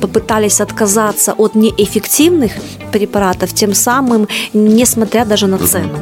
[0.00, 2.52] попытались отказаться от неэффективных
[2.92, 5.98] препаратов, тем самым несмотря даже на цену.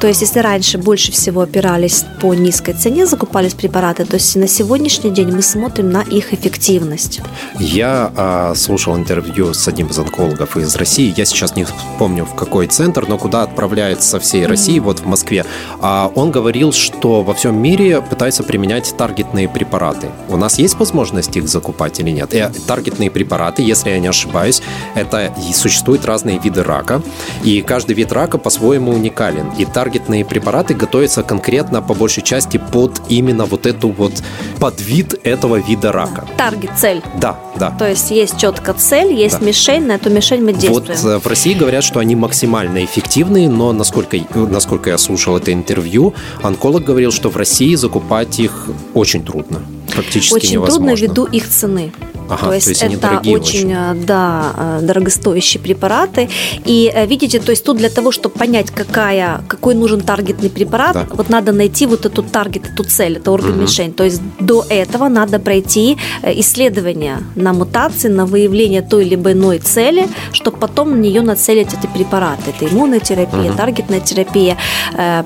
[0.00, 4.48] То есть если раньше больше всего опирались по низкой цене, закупались препараты, то есть на
[4.48, 7.20] сегодняшний день мы смотрим на их эффективность.
[7.58, 11.14] Я а, слушал интервью с одним из онкологов из России.
[11.16, 11.66] Я сейчас не
[11.98, 15.44] помню в какой центр, но куда отправляются со всей России, вот в Москве.
[15.80, 20.08] А он говорил, что во всем мире пытаются применять таргетные препараты.
[20.28, 22.34] У нас есть возможность их закупать или нет?
[22.34, 24.62] И э, таргетные препараты, если я не ошибаюсь,
[24.94, 27.02] это и существуют разные виды рака,
[27.42, 29.50] и каждый вид рака по-своему уникален.
[29.58, 34.12] И таргетные препараты готовятся конкретно по большей части под именно вот эту вот
[34.60, 36.26] подвид этого вида рака.
[36.36, 37.02] Таргет, цель.
[37.20, 37.70] Да, да.
[37.70, 39.46] То есть есть четко цель, есть да.
[39.46, 40.98] мишень, на эту мишень мы действуем.
[41.00, 45.52] Вот э, в России говорят, что они максимально эффективные, но насколько, насколько я слушал это
[45.52, 49.60] интервью, онколог говорил, что в России закупать их очень трудно.
[49.92, 50.96] Практически очень невозможно.
[50.96, 51.92] трудно ввиду их цены.
[52.28, 56.28] Ага, то есть, то есть это очень, очень, э, да, э, дорогостоящие препараты.
[56.64, 60.94] И э, видите, то есть тут для того, чтобы понять, какая, какой нужен таргетный препарат,
[60.94, 61.06] да.
[61.10, 63.88] вот надо найти вот эту таргет, эту цель, это орган-мишень.
[63.88, 63.94] Угу.
[63.94, 70.08] То есть до этого надо пройти исследование на мутации, на выявление той либо иной цели,
[70.32, 72.54] чтобы потом на нее нацелить эти препараты.
[72.56, 73.56] Это иммунная терапия, угу.
[73.56, 74.56] таргетная терапия.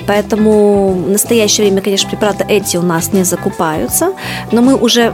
[0.06, 4.14] Поэтому в настоящее время, конечно, препараты эти у нас не закупаются,
[4.52, 5.12] но мы уже,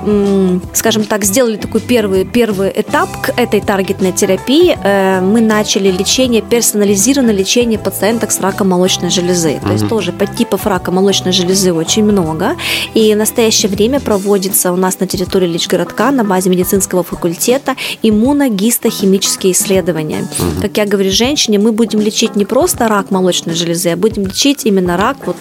[0.73, 4.77] скажем так, сделали такой первый, первый этап к этой таргетной терапии.
[4.83, 9.61] Э, мы начали лечение, персонализированное лечение пациенток с раком молочной железы.
[9.63, 12.57] То есть тоже подтипов рака молочной железы очень много.
[12.95, 19.53] И в настоящее время проводится у нас на территории Личгородка на базе медицинского факультета иммуногистохимические
[19.53, 20.29] исследования.
[20.61, 24.65] Как я говорю женщине, мы будем лечить не просто рак молочной железы, а будем лечить
[24.65, 25.37] именно рак вот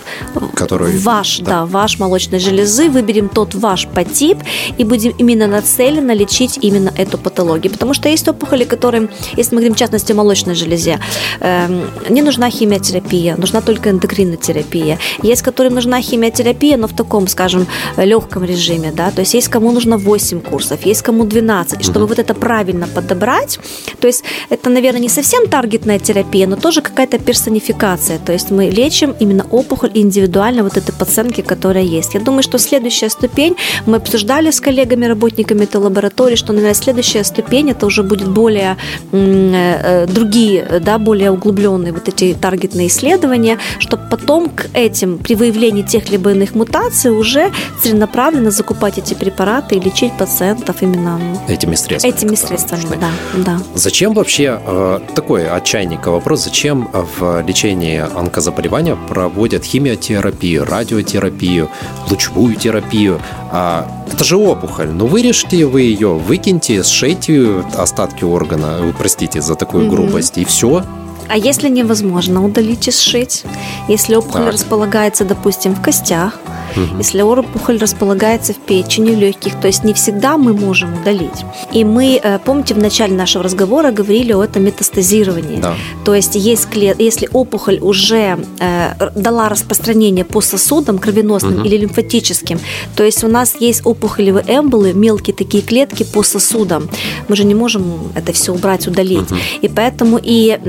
[0.56, 1.46] Который, ваш, да.
[1.46, 2.90] да, ваш молочной железы.
[2.90, 4.38] Выберем тот ваш подтип
[4.78, 7.72] и будем именно нацеленно лечить именно эту патологию.
[7.72, 11.00] Потому что есть опухоли, которые, если мы говорим в частности о молочной железе,
[11.40, 11.68] э,
[12.10, 15.00] не нужна химиотерапия, нужна только эндокринотерапия.
[15.22, 17.68] Есть, которым нужна химиотерапия, но в таком, скажем,
[17.98, 21.82] легком режиме, да, то есть есть кому нужно 8 курсов, есть кому 12.
[21.82, 23.60] И чтобы вот это правильно подобрать,
[24.00, 28.70] то есть это, наверное, не совсем таргетная терапия, но тоже какая-то персонификация, то есть мы
[28.70, 32.14] лечим именно опухоль индивидуально вот этой пациентки, которая есть.
[32.14, 37.24] Я думаю, что следующая ступень, мы обсуждали с коллегами, работниками этой лаборатории, что, наверное, следующая
[37.24, 38.78] ступень это уже будет более
[39.12, 45.84] э, другие, да, более углубленные вот эти таргетные исследования, чтобы потом к этим, при выявлении
[45.84, 52.14] тех либо иных мутаций, уже целенаправленно закупать эти препараты и лечить пациентов именно этими средствами.
[52.14, 53.12] Этими средствами, да,
[53.46, 53.60] да.
[53.76, 61.70] Зачем вообще, э, такой отчаянника вопрос, зачем в лечении онкозаболевания проводят химиотерапию, радиотерапию,
[62.10, 63.22] лучевую терапию?
[63.56, 69.86] А, это же опухоль, но вырежьте вы ее выкиньте, сшейте остатки органа, простите за такую
[69.86, 69.96] угу.
[69.96, 70.84] грубость, и все.
[71.30, 73.44] А если невозможно удалить и сшить?
[73.88, 74.54] Если опухоль так.
[74.54, 76.40] располагается, допустим, в костях,
[76.76, 76.98] угу.
[76.98, 81.46] если опухоль располагается в печени, в легких, то есть не всегда мы можем удалить.
[81.72, 85.60] И мы, э, помните, в начале нашего разговора говорили о этом метастазировании.
[85.62, 85.76] Да.
[86.06, 91.64] То есть если, если опухоль уже э, дала распространение по сосудам кровеносным угу.
[91.64, 92.60] или лимфатическим,
[92.96, 96.90] то есть у нас есть опухолевые эмболы, мелкие такие клетки по сосудам.
[97.28, 99.32] Мы же не можем это все убрать, удалить.
[99.32, 99.40] Угу.
[99.62, 100.60] И поэтому и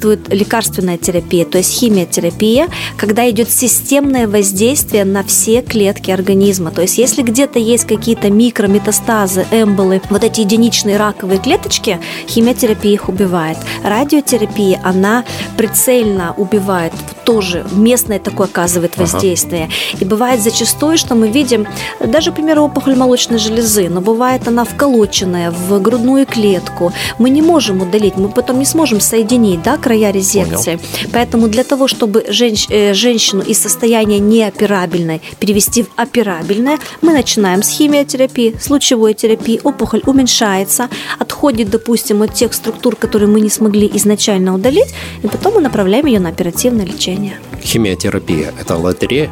[0.00, 6.70] действует лекарственная терапия, то есть химиотерапия, когда идет системное воздействие на все все клетки организма.
[6.70, 13.08] То есть если где-то есть какие-то микрометастазы, эмболы, вот эти единичные раковые клеточки, химиотерапия их
[13.08, 13.56] убивает.
[13.82, 15.24] Радиотерапия, она
[15.56, 16.92] прицельно убивает
[17.24, 19.64] тоже местное такое оказывает воздействие.
[19.64, 19.72] Ага.
[20.00, 21.66] И бывает зачастую, что мы видим,
[22.04, 26.92] даже, к примеру, опухоль молочной железы, но бывает она вколоченная в грудную клетку.
[27.18, 30.76] Мы не можем удалить, мы потом не сможем соединить да, края резекции.
[30.76, 31.10] Понял.
[31.12, 37.62] Поэтому для того, чтобы женщ, э, женщину из состояния неоперабельной перевести в операбельное, мы начинаем
[37.62, 43.50] с химиотерапии, с лучевой терапии, опухоль уменьшается, отходит, допустим, от тех структур, которые мы не
[43.50, 47.40] смогли изначально удалить, и потом мы направляем ее на оперативное лечение.
[47.62, 49.30] Химиотерапия– это лотерея?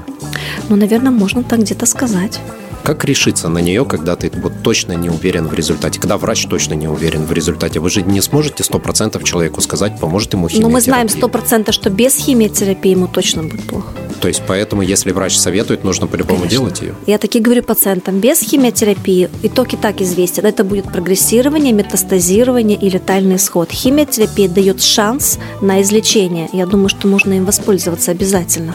[0.69, 2.41] Ну, наверное, можно так где-то сказать.
[2.85, 6.01] Как решиться на нее, когда ты вот точно не уверен в результате?
[6.01, 7.81] Когда врач точно не уверен в результате?
[7.81, 10.69] Вы же не сможете 100% человеку сказать, поможет ему химиотерапия.
[10.69, 13.89] Но мы знаем 100%, что без химиотерапии ему точно будет плохо.
[14.21, 16.95] То есть поэтому, если врач советует, нужно по-любому делать ее?
[17.07, 20.45] Я таки говорю пациентам, без химиотерапии итог и так известен.
[20.45, 23.71] Это будет прогрессирование, метастазирование и летальный исход.
[23.71, 26.49] Химиотерапия дает шанс на излечение.
[26.53, 28.75] Я думаю, что нужно им воспользоваться обязательно.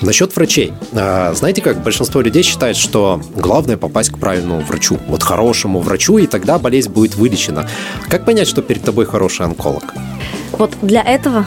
[0.00, 0.72] Насчет врачей.
[0.92, 6.16] А, знаете, как большинство людей считает, что главное попасть к правильному врачу, вот хорошему врачу,
[6.16, 7.68] и тогда болезнь будет вылечена.
[8.08, 9.92] Как понять, что перед тобой хороший онколог?
[10.52, 11.44] Вот для этого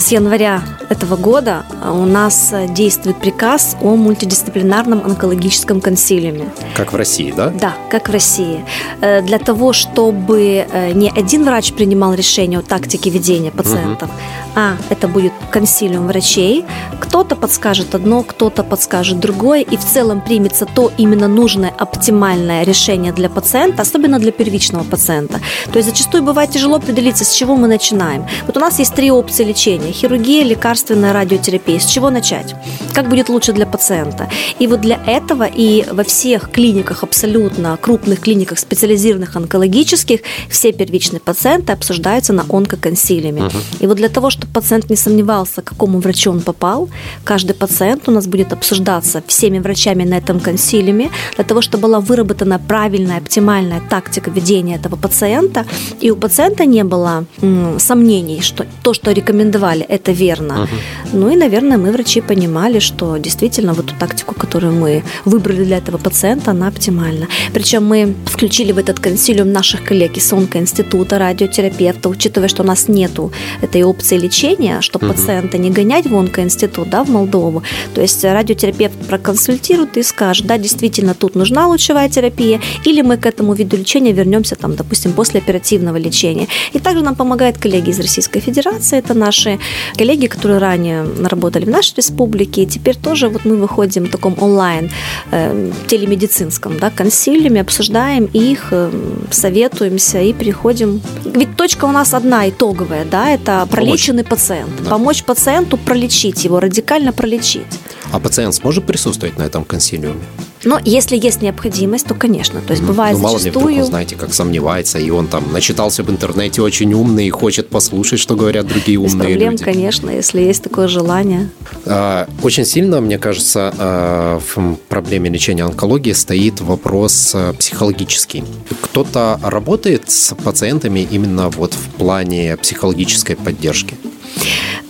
[0.00, 6.48] с января этого года у нас действует приказ о мультидисциплинарном онкологическом консилиуме.
[6.74, 7.50] Как в России, да?
[7.50, 8.64] Да, как в России.
[9.02, 14.18] Э, для того, чтобы э, не один врач принимал решение о тактике ведения пациентов, угу.
[14.56, 16.64] а это будет консилиум врачей,
[16.98, 23.12] кто-то подскажет одно, кто-то подскажет другое, и в целом примется то именно нужное, оптимальное решение
[23.12, 25.40] для пациента, особенно для первичного пациента.
[25.70, 28.24] То есть зачастую бывает тяжело определиться, с чего мы начинаем.
[28.46, 29.89] Вот у нас есть три опции лечения.
[29.92, 31.78] Хирургия, лекарственная радиотерапия.
[31.78, 32.54] С чего начать?
[32.94, 34.28] Как будет лучше для пациента?
[34.58, 41.20] И вот для этого и во всех клиниках, абсолютно крупных клиниках, специализированных онкологических, все первичные
[41.20, 43.42] пациенты обсуждаются на онкоконсилиуме.
[43.42, 43.58] Угу.
[43.80, 46.88] И вот для того, чтобы пациент не сомневался, к какому врачу он попал,
[47.24, 52.00] каждый пациент у нас будет обсуждаться всеми врачами на этом консилиуме, для того, чтобы была
[52.00, 55.64] выработана правильная, оптимальная тактика ведения этого пациента,
[56.00, 60.62] и у пациента не было м, сомнений, что то, что рекомендовали, это верно.
[60.62, 60.70] Угу.
[61.12, 65.78] Ну и, наверное, мы, врачи, понимали, что действительно вот ту тактику, которую мы выбрали для
[65.78, 67.26] этого пациента, она оптимальна.
[67.52, 72.88] Причем мы включили в этот консилиум наших коллег из онкоинститута, радиотерапевта, учитывая, что у нас
[72.88, 75.14] нету этой опции лечения, чтобы угу.
[75.14, 77.62] пациента не гонять в онкоинститут, да, в Молдову.
[77.94, 83.26] То есть радиотерапевт проконсультирует и скажет, да, действительно, тут нужна лучевая терапия, или мы к
[83.26, 86.48] этому виду лечения вернемся, там, допустим, после оперативного лечения.
[86.72, 89.58] И также нам помогают коллеги из Российской Федерации, это наши
[89.96, 94.90] коллеги, которые ранее работали в нашей республике, теперь тоже вот мы выходим в таком онлайн
[95.30, 98.90] э, телемедицинском да, консилиуме, обсуждаем их, э,
[99.30, 101.00] советуемся и приходим.
[101.24, 104.40] Ведь точка у нас одна итоговая, да, это пролеченный Помочь.
[104.40, 104.70] пациент.
[104.84, 104.90] Да.
[104.90, 107.66] Помочь пациенту пролечить его, радикально пролечить.
[108.12, 110.20] А пациент сможет присутствовать на этом консилиуме?
[110.64, 112.60] Но если есть необходимость, то, конечно.
[112.60, 113.68] То есть бывает ну, мало зачастую...
[113.68, 117.30] ли вдруг он, знаете, как сомневается, и он там начитался в интернете очень умный и
[117.30, 119.64] хочет послушать, что говорят другие умные Без проблем, люди.
[119.64, 121.50] конечно, если есть такое желание.
[121.86, 128.44] А, очень сильно, мне кажется, а, в проблеме лечения онкологии стоит вопрос а, психологический.
[128.82, 133.94] Кто-то работает с пациентами именно вот в плане психологической поддержки?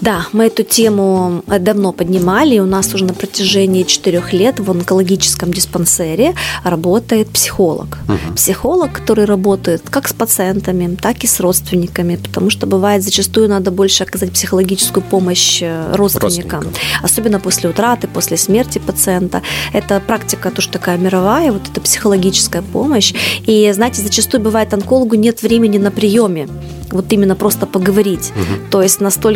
[0.01, 2.59] Да, мы эту тему э, давно поднимали.
[2.59, 7.99] У нас уже на протяжении четырех лет в онкологическом диспансере работает психолог.
[8.09, 8.35] Угу.
[8.35, 13.71] Психолог, который работает как с пациентами, так и с родственниками, потому что бывает зачастую надо
[13.71, 17.03] больше оказать психологическую помощь э, родственникам, родственникам.
[17.03, 19.43] особенно после утраты, после смерти пациента.
[19.75, 23.13] Это практика тоже такая мировая, вот эта психологическая помощь.
[23.47, 26.49] И, знаете, зачастую бывает онкологу нет времени на приеме
[26.93, 28.33] вот именно просто поговорить.
[28.35, 28.71] Угу.
[28.71, 29.30] То есть настолько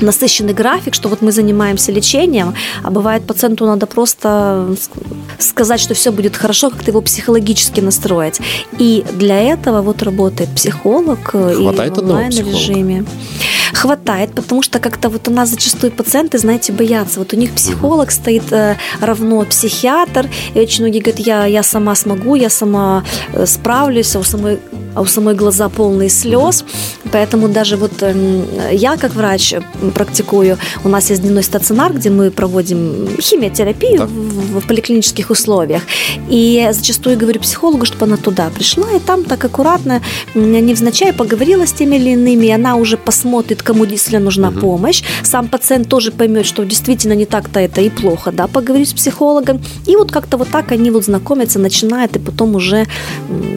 [0.00, 4.76] насыщенный график, что вот мы занимаемся лечением, а бывает пациенту надо просто
[5.38, 8.40] сказать, что все будет хорошо, как-то его психологически настроить.
[8.78, 13.04] И для этого вот работает психолог Хватает и в онлайн-режиме.
[13.78, 17.20] Хватает, потому что как-то вот у нас зачастую пациенты, знаете, боятся.
[17.20, 21.94] Вот у них психолог стоит э, равно психиатр, и очень многие говорят, я, я сама
[21.94, 24.58] смогу, я сама э, справлюсь, а у самой
[24.98, 26.64] а у самой глаза полные слез.
[27.12, 29.54] Поэтому даже вот эм, я, как врач,
[29.94, 30.58] практикую.
[30.82, 34.06] У нас есть дневной стационар, где мы проводим химиотерапию да.
[34.06, 35.82] в, в поликлинических условиях.
[36.28, 40.02] И зачастую говорю психологу, чтобы она туда пришла, и там так аккуратно,
[40.34, 44.60] невзначай поговорила с теми или иными, и она уже посмотрит, кому действительно нужна угу.
[44.60, 45.02] помощь.
[45.22, 49.60] Сам пациент тоже поймет, что действительно не так-то это и плохо, да, поговорить с психологом.
[49.86, 52.86] И вот как-то вот так они вот знакомятся, начинают, и потом уже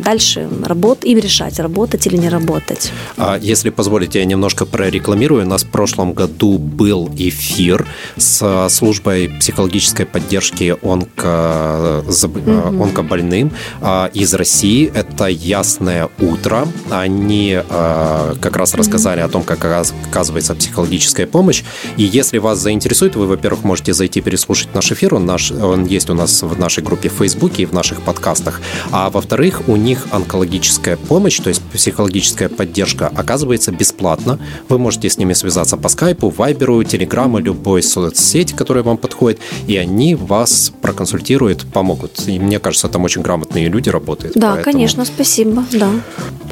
[0.03, 2.91] дальше работать, им решать, работать или не работать.
[3.15, 5.45] А если позволите, я немножко прорекламирую.
[5.45, 12.83] У нас в прошлом году был эфир с службой психологической поддержки онко, угу.
[12.83, 14.91] онкобольным а, из России.
[14.93, 16.67] Это «Ясное утро».
[16.89, 19.29] Они а, как раз рассказали угу.
[19.29, 19.63] о том, как
[20.09, 21.63] оказывается психологическая помощь.
[21.97, 25.15] И если вас заинтересует, вы, во-первых, можете зайти переслушать наш эфир.
[25.15, 28.61] Он, наш, он есть у нас в нашей группе в Фейсбуке и в наших подкастах.
[28.91, 34.39] А во-вторых, у них онкологическая помощь, то есть психологическая поддержка, оказывается бесплатно.
[34.69, 39.77] Вы можете с ними связаться по скайпу, вайберу, телеграмму, любой соцсети, которая вам подходит, и
[39.77, 42.27] они вас проконсультируют, помогут.
[42.27, 44.35] И мне кажется, там очень грамотные люди работают.
[44.35, 44.63] Да, поэтому...
[44.63, 45.89] конечно, спасибо, да.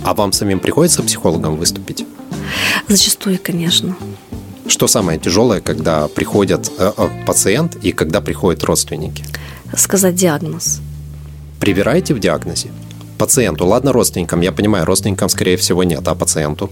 [0.04, 2.06] А вам самим приходится психологом выступить?
[2.88, 3.96] Зачастую, конечно.
[4.68, 9.26] Что самое тяжелое, когда приходят э, э, пациент и когда приходят родственники?
[9.76, 10.80] Сказать диагноз.
[11.60, 12.70] Привираете в диагнозе?
[13.18, 16.70] Пациенту, ладно, родственникам, я понимаю, родственникам, скорее всего, нет, а пациенту?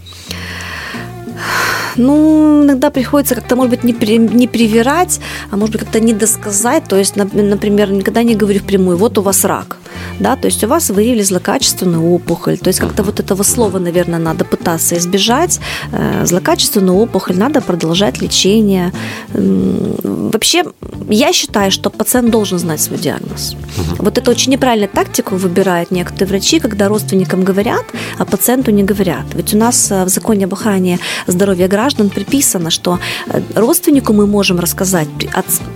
[1.95, 5.19] Ну, иногда приходится как-то, может быть, не, при, не привирать,
[5.51, 6.83] а может быть, как-то не досказать.
[6.83, 9.77] То есть, например, никогда не говорю впрямую, вот у вас рак
[10.19, 14.19] да, то есть у вас выявили злокачественную опухоль, то есть как-то вот этого слова, наверное,
[14.19, 15.59] надо пытаться избежать.
[15.91, 18.91] Э, злокачественную опухоль надо продолжать лечение.
[19.33, 20.63] Вообще,
[21.09, 23.55] я считаю, что пациент должен знать свой диагноз.
[23.97, 27.85] Вот это очень неправильную тактику выбирают некоторые врачи, когда родственникам говорят,
[28.17, 29.25] а пациенту не говорят.
[29.33, 34.27] Ведь у нас э, в законе об охране здоровья граждан приписано, что э, родственнику мы
[34.27, 35.29] можем рассказать при,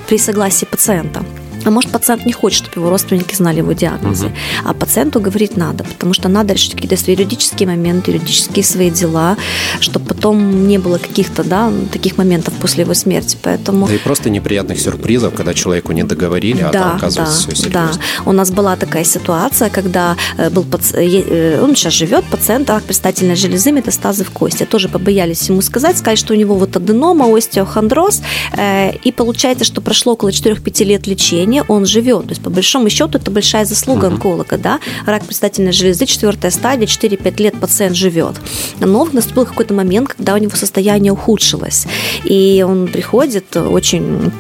[0.08, 1.24] при согласии пациента.
[1.66, 4.28] А может, пациент не хочет, чтобы его родственники знали его диагнозы.
[4.28, 4.36] Угу.
[4.66, 9.38] А пациенту говорить надо, потому что надо решить какие-то свои юридические моменты, юридические свои дела,
[9.80, 13.38] чтобы потом не было каких-то да, таких моментов после его смерти.
[13.42, 13.88] Поэтому...
[13.88, 17.64] Да и просто неприятных сюрпризов, когда человеку не договорили, а да, там оказывается да, все
[17.64, 17.94] серьезно.
[17.94, 20.96] Да, у нас была такая ситуация, когда э, был паци...
[20.98, 24.66] Э, он сейчас живет, пациент рак предстательной железы, метастазы в кости.
[24.66, 28.22] Тоже побоялись ему сказать, сказать, что у него вот аденома, остеохондроз,
[28.54, 32.24] э, и получается, что прошло около 4-5 лет лечения, стране он живет.
[32.24, 34.14] То есть, по большому счету, это большая заслуга uh-huh.
[34.14, 34.80] онколога, да.
[35.06, 38.36] Рак предстательной железы, четвертая стадия, 4-5 лет пациент живет.
[38.80, 41.88] Но наступил какой-то момент, когда у него состояние ухудшилось.
[42.24, 44.32] И он приходит очень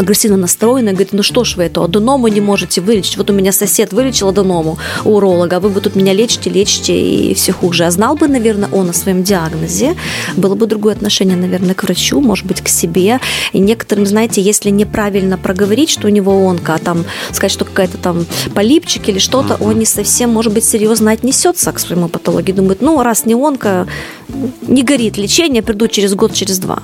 [0.00, 3.52] агрессивно настроенная, говорит, ну что ж вы эту аденому не можете вылечить, вот у меня
[3.52, 7.84] сосед вылечил аденому у уролога, а вы бы тут меня лечите, лечите и все хуже.
[7.84, 9.96] А знал бы, наверное, он о своем диагнозе,
[10.36, 13.20] было бы другое отношение, наверное, к врачу, может быть, к себе.
[13.52, 17.98] И некоторым, знаете, если неправильно проговорить, что у него онко, а там сказать, что какая-то
[17.98, 18.24] там
[18.54, 22.52] полипчик или что-то, он не совсем, может быть, серьезно отнесется к своему патологии.
[22.52, 23.86] Думает, ну, раз не онко,
[24.62, 26.82] не горит лечение, приду через год, через два.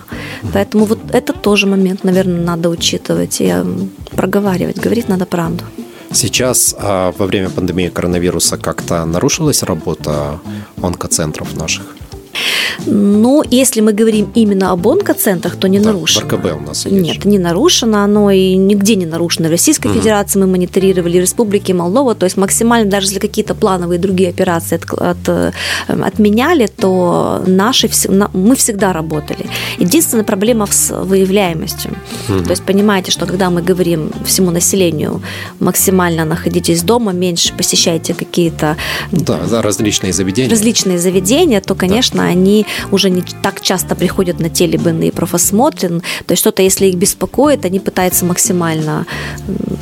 [0.52, 3.05] Поэтому вот это тоже момент, наверное, надо учитывать
[3.40, 3.64] и
[4.10, 4.78] проговаривать.
[4.78, 5.64] Говорить надо правду.
[6.12, 10.40] Сейчас а, во время пандемии коронавируса как-то нарушилась работа
[10.82, 11.96] онкоцентров наших?
[12.86, 16.26] Ну, если мы говорим именно об онкоцентрах, то не да, нарушено.
[16.26, 16.96] РКБ у нас есть.
[16.96, 19.48] Нет, не нарушено, оно и нигде не нарушено.
[19.48, 19.98] В Российской угу.
[19.98, 24.92] Федерации мы мониторировали, Республики Молдова, то есть максимально, даже если какие-то плановые другие операции от,
[25.00, 25.52] от, э,
[25.88, 27.90] отменяли, то наши,
[28.32, 29.46] мы всегда работали.
[29.78, 31.92] Единственная проблема с выявляемостью.
[32.28, 32.44] Угу.
[32.44, 35.22] То есть понимаете, что когда мы говорим всему населению
[35.60, 38.76] максимально находитесь дома, меньше посещайте какие-то
[39.12, 40.50] да, да, различные заведения.
[40.50, 42.28] Различные заведения, то, конечно, да.
[42.28, 42.55] они
[42.92, 46.00] уже не так часто приходят на телебны и профосмотрен.
[46.26, 49.04] То есть что-то, если их беспокоит, они пытаются максимально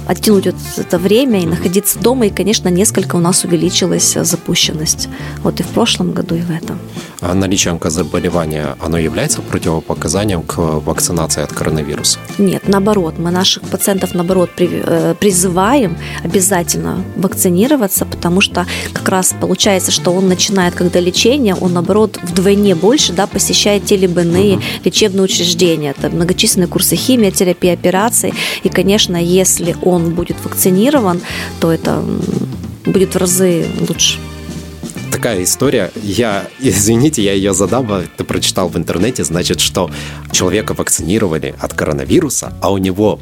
[0.06, 0.46] оттянуть
[0.76, 2.26] это время и находиться дома.
[2.26, 5.08] И, конечно, несколько у нас увеличилась запущенность.
[5.42, 6.78] Вот и в прошлом году, и в этом.
[7.26, 12.18] А наличие онкозаболевания, оно является противопоказанием к вакцинации от коронавируса?
[12.36, 13.14] Нет, наоборот.
[13.18, 20.28] Мы наших пациентов, наоборот, э, призываем обязательно вакцинироваться, потому что как раз получается, что он
[20.28, 24.84] начинает, когда лечение, он, наоборот, вдвойне больше да, посещает те либо иные uh-huh.
[24.84, 25.94] лечебные учреждения.
[25.98, 28.34] Это многочисленные курсы химии, терапии, операций.
[28.64, 31.22] И, конечно, если он будет вакцинирован,
[31.58, 32.04] то это
[32.84, 34.18] будет в разы лучше
[35.14, 35.90] такая история.
[36.02, 39.90] Я, извините, я ее задам, ты прочитал в интернете, значит, что
[40.32, 43.20] человека вакцинировали от коронавируса, а у него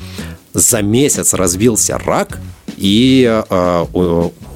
[0.54, 2.40] за месяц развился рак,
[2.76, 3.86] и э,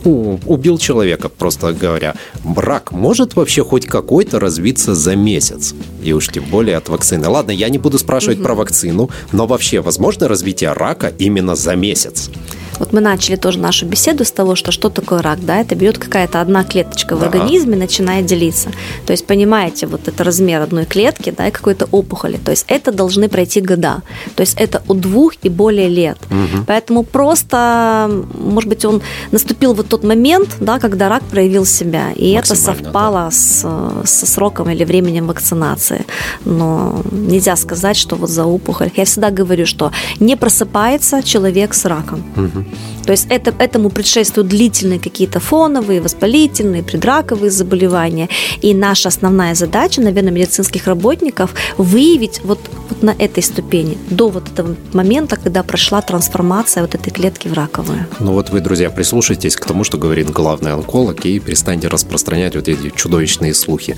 [0.07, 2.15] убил человека, просто говоря.
[2.57, 5.75] Рак может вообще хоть какой-то развиться за месяц?
[6.03, 7.29] И уж тем более от вакцины.
[7.29, 8.45] Ладно, я не буду спрашивать угу.
[8.45, 12.31] про вакцину, но вообще возможно развитие рака именно за месяц?
[12.79, 15.99] Вот мы начали тоже нашу беседу с того, что что такое рак, да, это берет
[15.99, 17.27] какая-то одна клеточка в да.
[17.27, 18.71] организме, начинает делиться.
[19.07, 22.37] То есть, понимаете, вот это размер одной клетки, да, и какой-то опухоли.
[22.37, 24.03] То есть, это должны пройти года.
[24.35, 26.19] То есть, это от двух и более лет.
[26.31, 26.65] Угу.
[26.67, 29.03] Поэтому просто, может быть, он
[29.33, 33.31] наступил вот тот момент, да, когда рак проявил себя, и это совпало да.
[33.31, 33.67] с,
[34.05, 36.05] со сроком или временем вакцинации.
[36.45, 38.91] Но нельзя сказать, что вот за опухоль.
[38.97, 42.23] Я всегда говорю, что не просыпается человек с раком.
[42.37, 42.65] Угу.
[43.07, 48.29] То есть это, этому предшествуют длительные какие-то фоновые, воспалительные, предраковые заболевания.
[48.63, 54.49] И наша основная задача, наверное, медицинских работников выявить вот, вот на этой ступени, до вот
[54.49, 58.07] этого момента, когда прошла трансформация вот этой клетки в раковую.
[58.21, 62.69] Ну вот вы, друзья, прислушайтесь к тому, что говорит главный онколог, и перестаньте распространять вот
[62.69, 63.97] эти чудовищные слухи.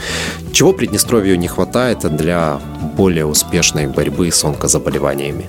[0.52, 2.60] Чего Приднестровью не хватает для
[2.96, 5.46] более успешной борьбы с онкозаболеваниями?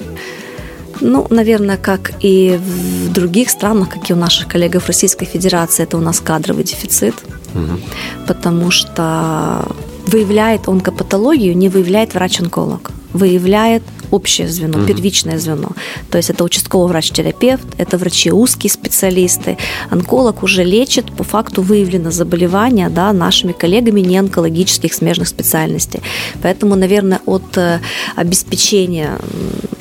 [1.02, 5.84] Ну, наверное, как и в других странах, как и у наших коллег в Российской Федерации,
[5.84, 7.16] это у нас кадровый дефицит,
[7.54, 7.80] угу.
[8.28, 9.66] потому что
[10.08, 14.88] выявляет онкопатологию, не выявляет врач-онколог, выявляет общее звено, угу.
[14.88, 15.70] первичное звено.
[16.10, 19.58] То есть это участковый врач-терапевт, это врачи узкие специалисты.
[19.89, 26.02] Онколог уже лечит, по факту выявлено заболевание да, нашими коллегами не онкологических смежных специальностей.
[26.41, 27.80] Поэтому, наверное, от э,
[28.16, 29.20] обеспечения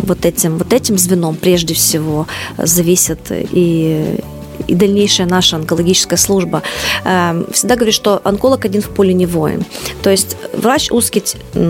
[0.08, 4.18] вот этим, вот этим звеном прежде всего зависит и
[4.66, 6.62] и дальнейшая наша онкологическая служба.
[7.04, 9.64] Эм, всегда говорю, что онколог один в поле не воин.
[10.02, 11.22] То есть врач узкий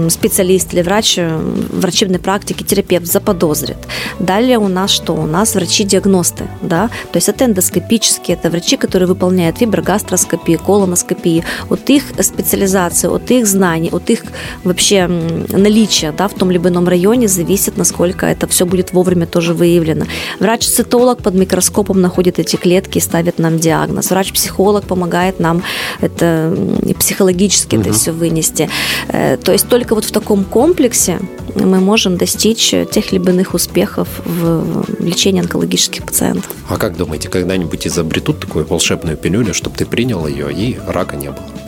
[0.08, 1.36] специалист или врач э,
[1.72, 3.76] врачебной практики, терапевт заподозрит.
[4.18, 5.14] Далее у нас что?
[5.14, 11.44] У нас врачи-диагносты, да, то есть это эндоскопические, это врачи, которые выполняют фиброгастроскопию, колоноскопию.
[11.70, 14.24] От их специализации, от их знаний, от их
[14.64, 19.54] вообще наличия да, в том либо ином районе зависит, насколько это все будет вовремя тоже
[19.54, 20.06] выявлено.
[20.40, 24.10] Врач-цитолог под микроскопом находит эти клетки, клетки ставит нам диагноз.
[24.10, 25.62] Врач-психолог помогает нам
[26.00, 26.56] это
[26.98, 27.84] психологически угу.
[27.84, 28.70] это все вынести.
[29.08, 31.18] Э, то есть только вот в таком комплексе
[31.54, 36.50] мы можем достичь тех либо иных успехов в лечении онкологических пациентов.
[36.68, 41.30] А как думаете, когда-нибудь изобретут такую волшебную пилюлю, чтобы ты принял ее и рака не
[41.30, 41.67] было?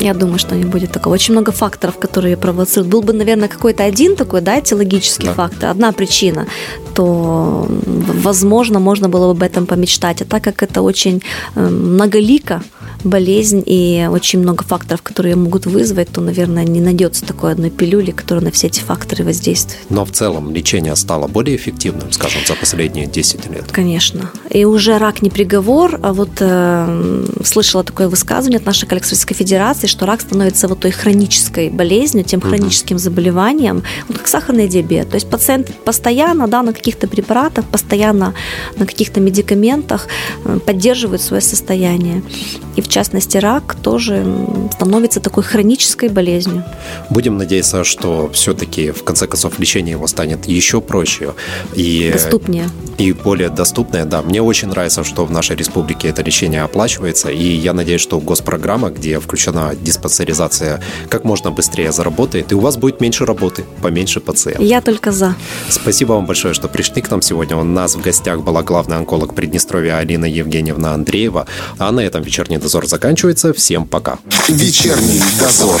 [0.00, 1.14] Я думаю, что не будет такого.
[1.14, 2.92] Очень много факторов, которые провоцируют.
[2.92, 5.34] Был бы, наверное, какой-то один такой, да, этиологический да.
[5.34, 6.46] фактор, одна причина,
[6.94, 10.22] то, возможно, можно было бы об этом помечтать.
[10.22, 11.22] А так как это очень
[11.56, 12.62] э, многолико,
[13.04, 18.10] болезнь и очень много факторов, которые могут вызвать, то, наверное, не найдется такой одной пилюли,
[18.10, 19.78] которая на все эти факторы воздействует.
[19.90, 23.64] Но в целом лечение стало более эффективным, скажем, за последние 10 лет?
[23.70, 24.30] Конечно.
[24.50, 29.34] И уже рак не приговор, а вот э, слышала такое высказывание от нашей коллег Российской
[29.34, 33.02] Федерации, что рак становится вот той хронической болезнью, тем хроническим угу.
[33.02, 35.08] заболеванием, вот как сахарный диабет.
[35.10, 38.34] То есть пациент постоянно да, на каких-то препаратах, постоянно
[38.76, 40.08] на каких-то медикаментах
[40.44, 42.22] э, поддерживает свое состояние.
[42.76, 44.24] И в в частности рак, тоже
[44.72, 46.64] становится такой хронической болезнью.
[47.10, 51.34] Будем надеяться, что все-таки в конце концов лечение его станет еще проще
[51.74, 52.70] и доступнее.
[52.96, 54.22] И более доступное, да.
[54.22, 58.88] Мне очень нравится, что в нашей республике это лечение оплачивается, и я надеюсь, что госпрограмма,
[58.88, 60.80] где включена диспансеризация,
[61.10, 64.64] как можно быстрее заработает, и у вас будет меньше работы, поменьше пациентов.
[64.64, 65.34] Я только за.
[65.68, 67.56] Спасибо вам большое, что пришли к нам сегодня.
[67.56, 71.46] У нас в гостях была главный онколог Приднестровья Алина Евгеньевна Андреева.
[71.78, 73.52] А на этом вечерний дозор заканчивается.
[73.52, 74.18] Всем пока.
[74.48, 75.80] Вечерний дозор.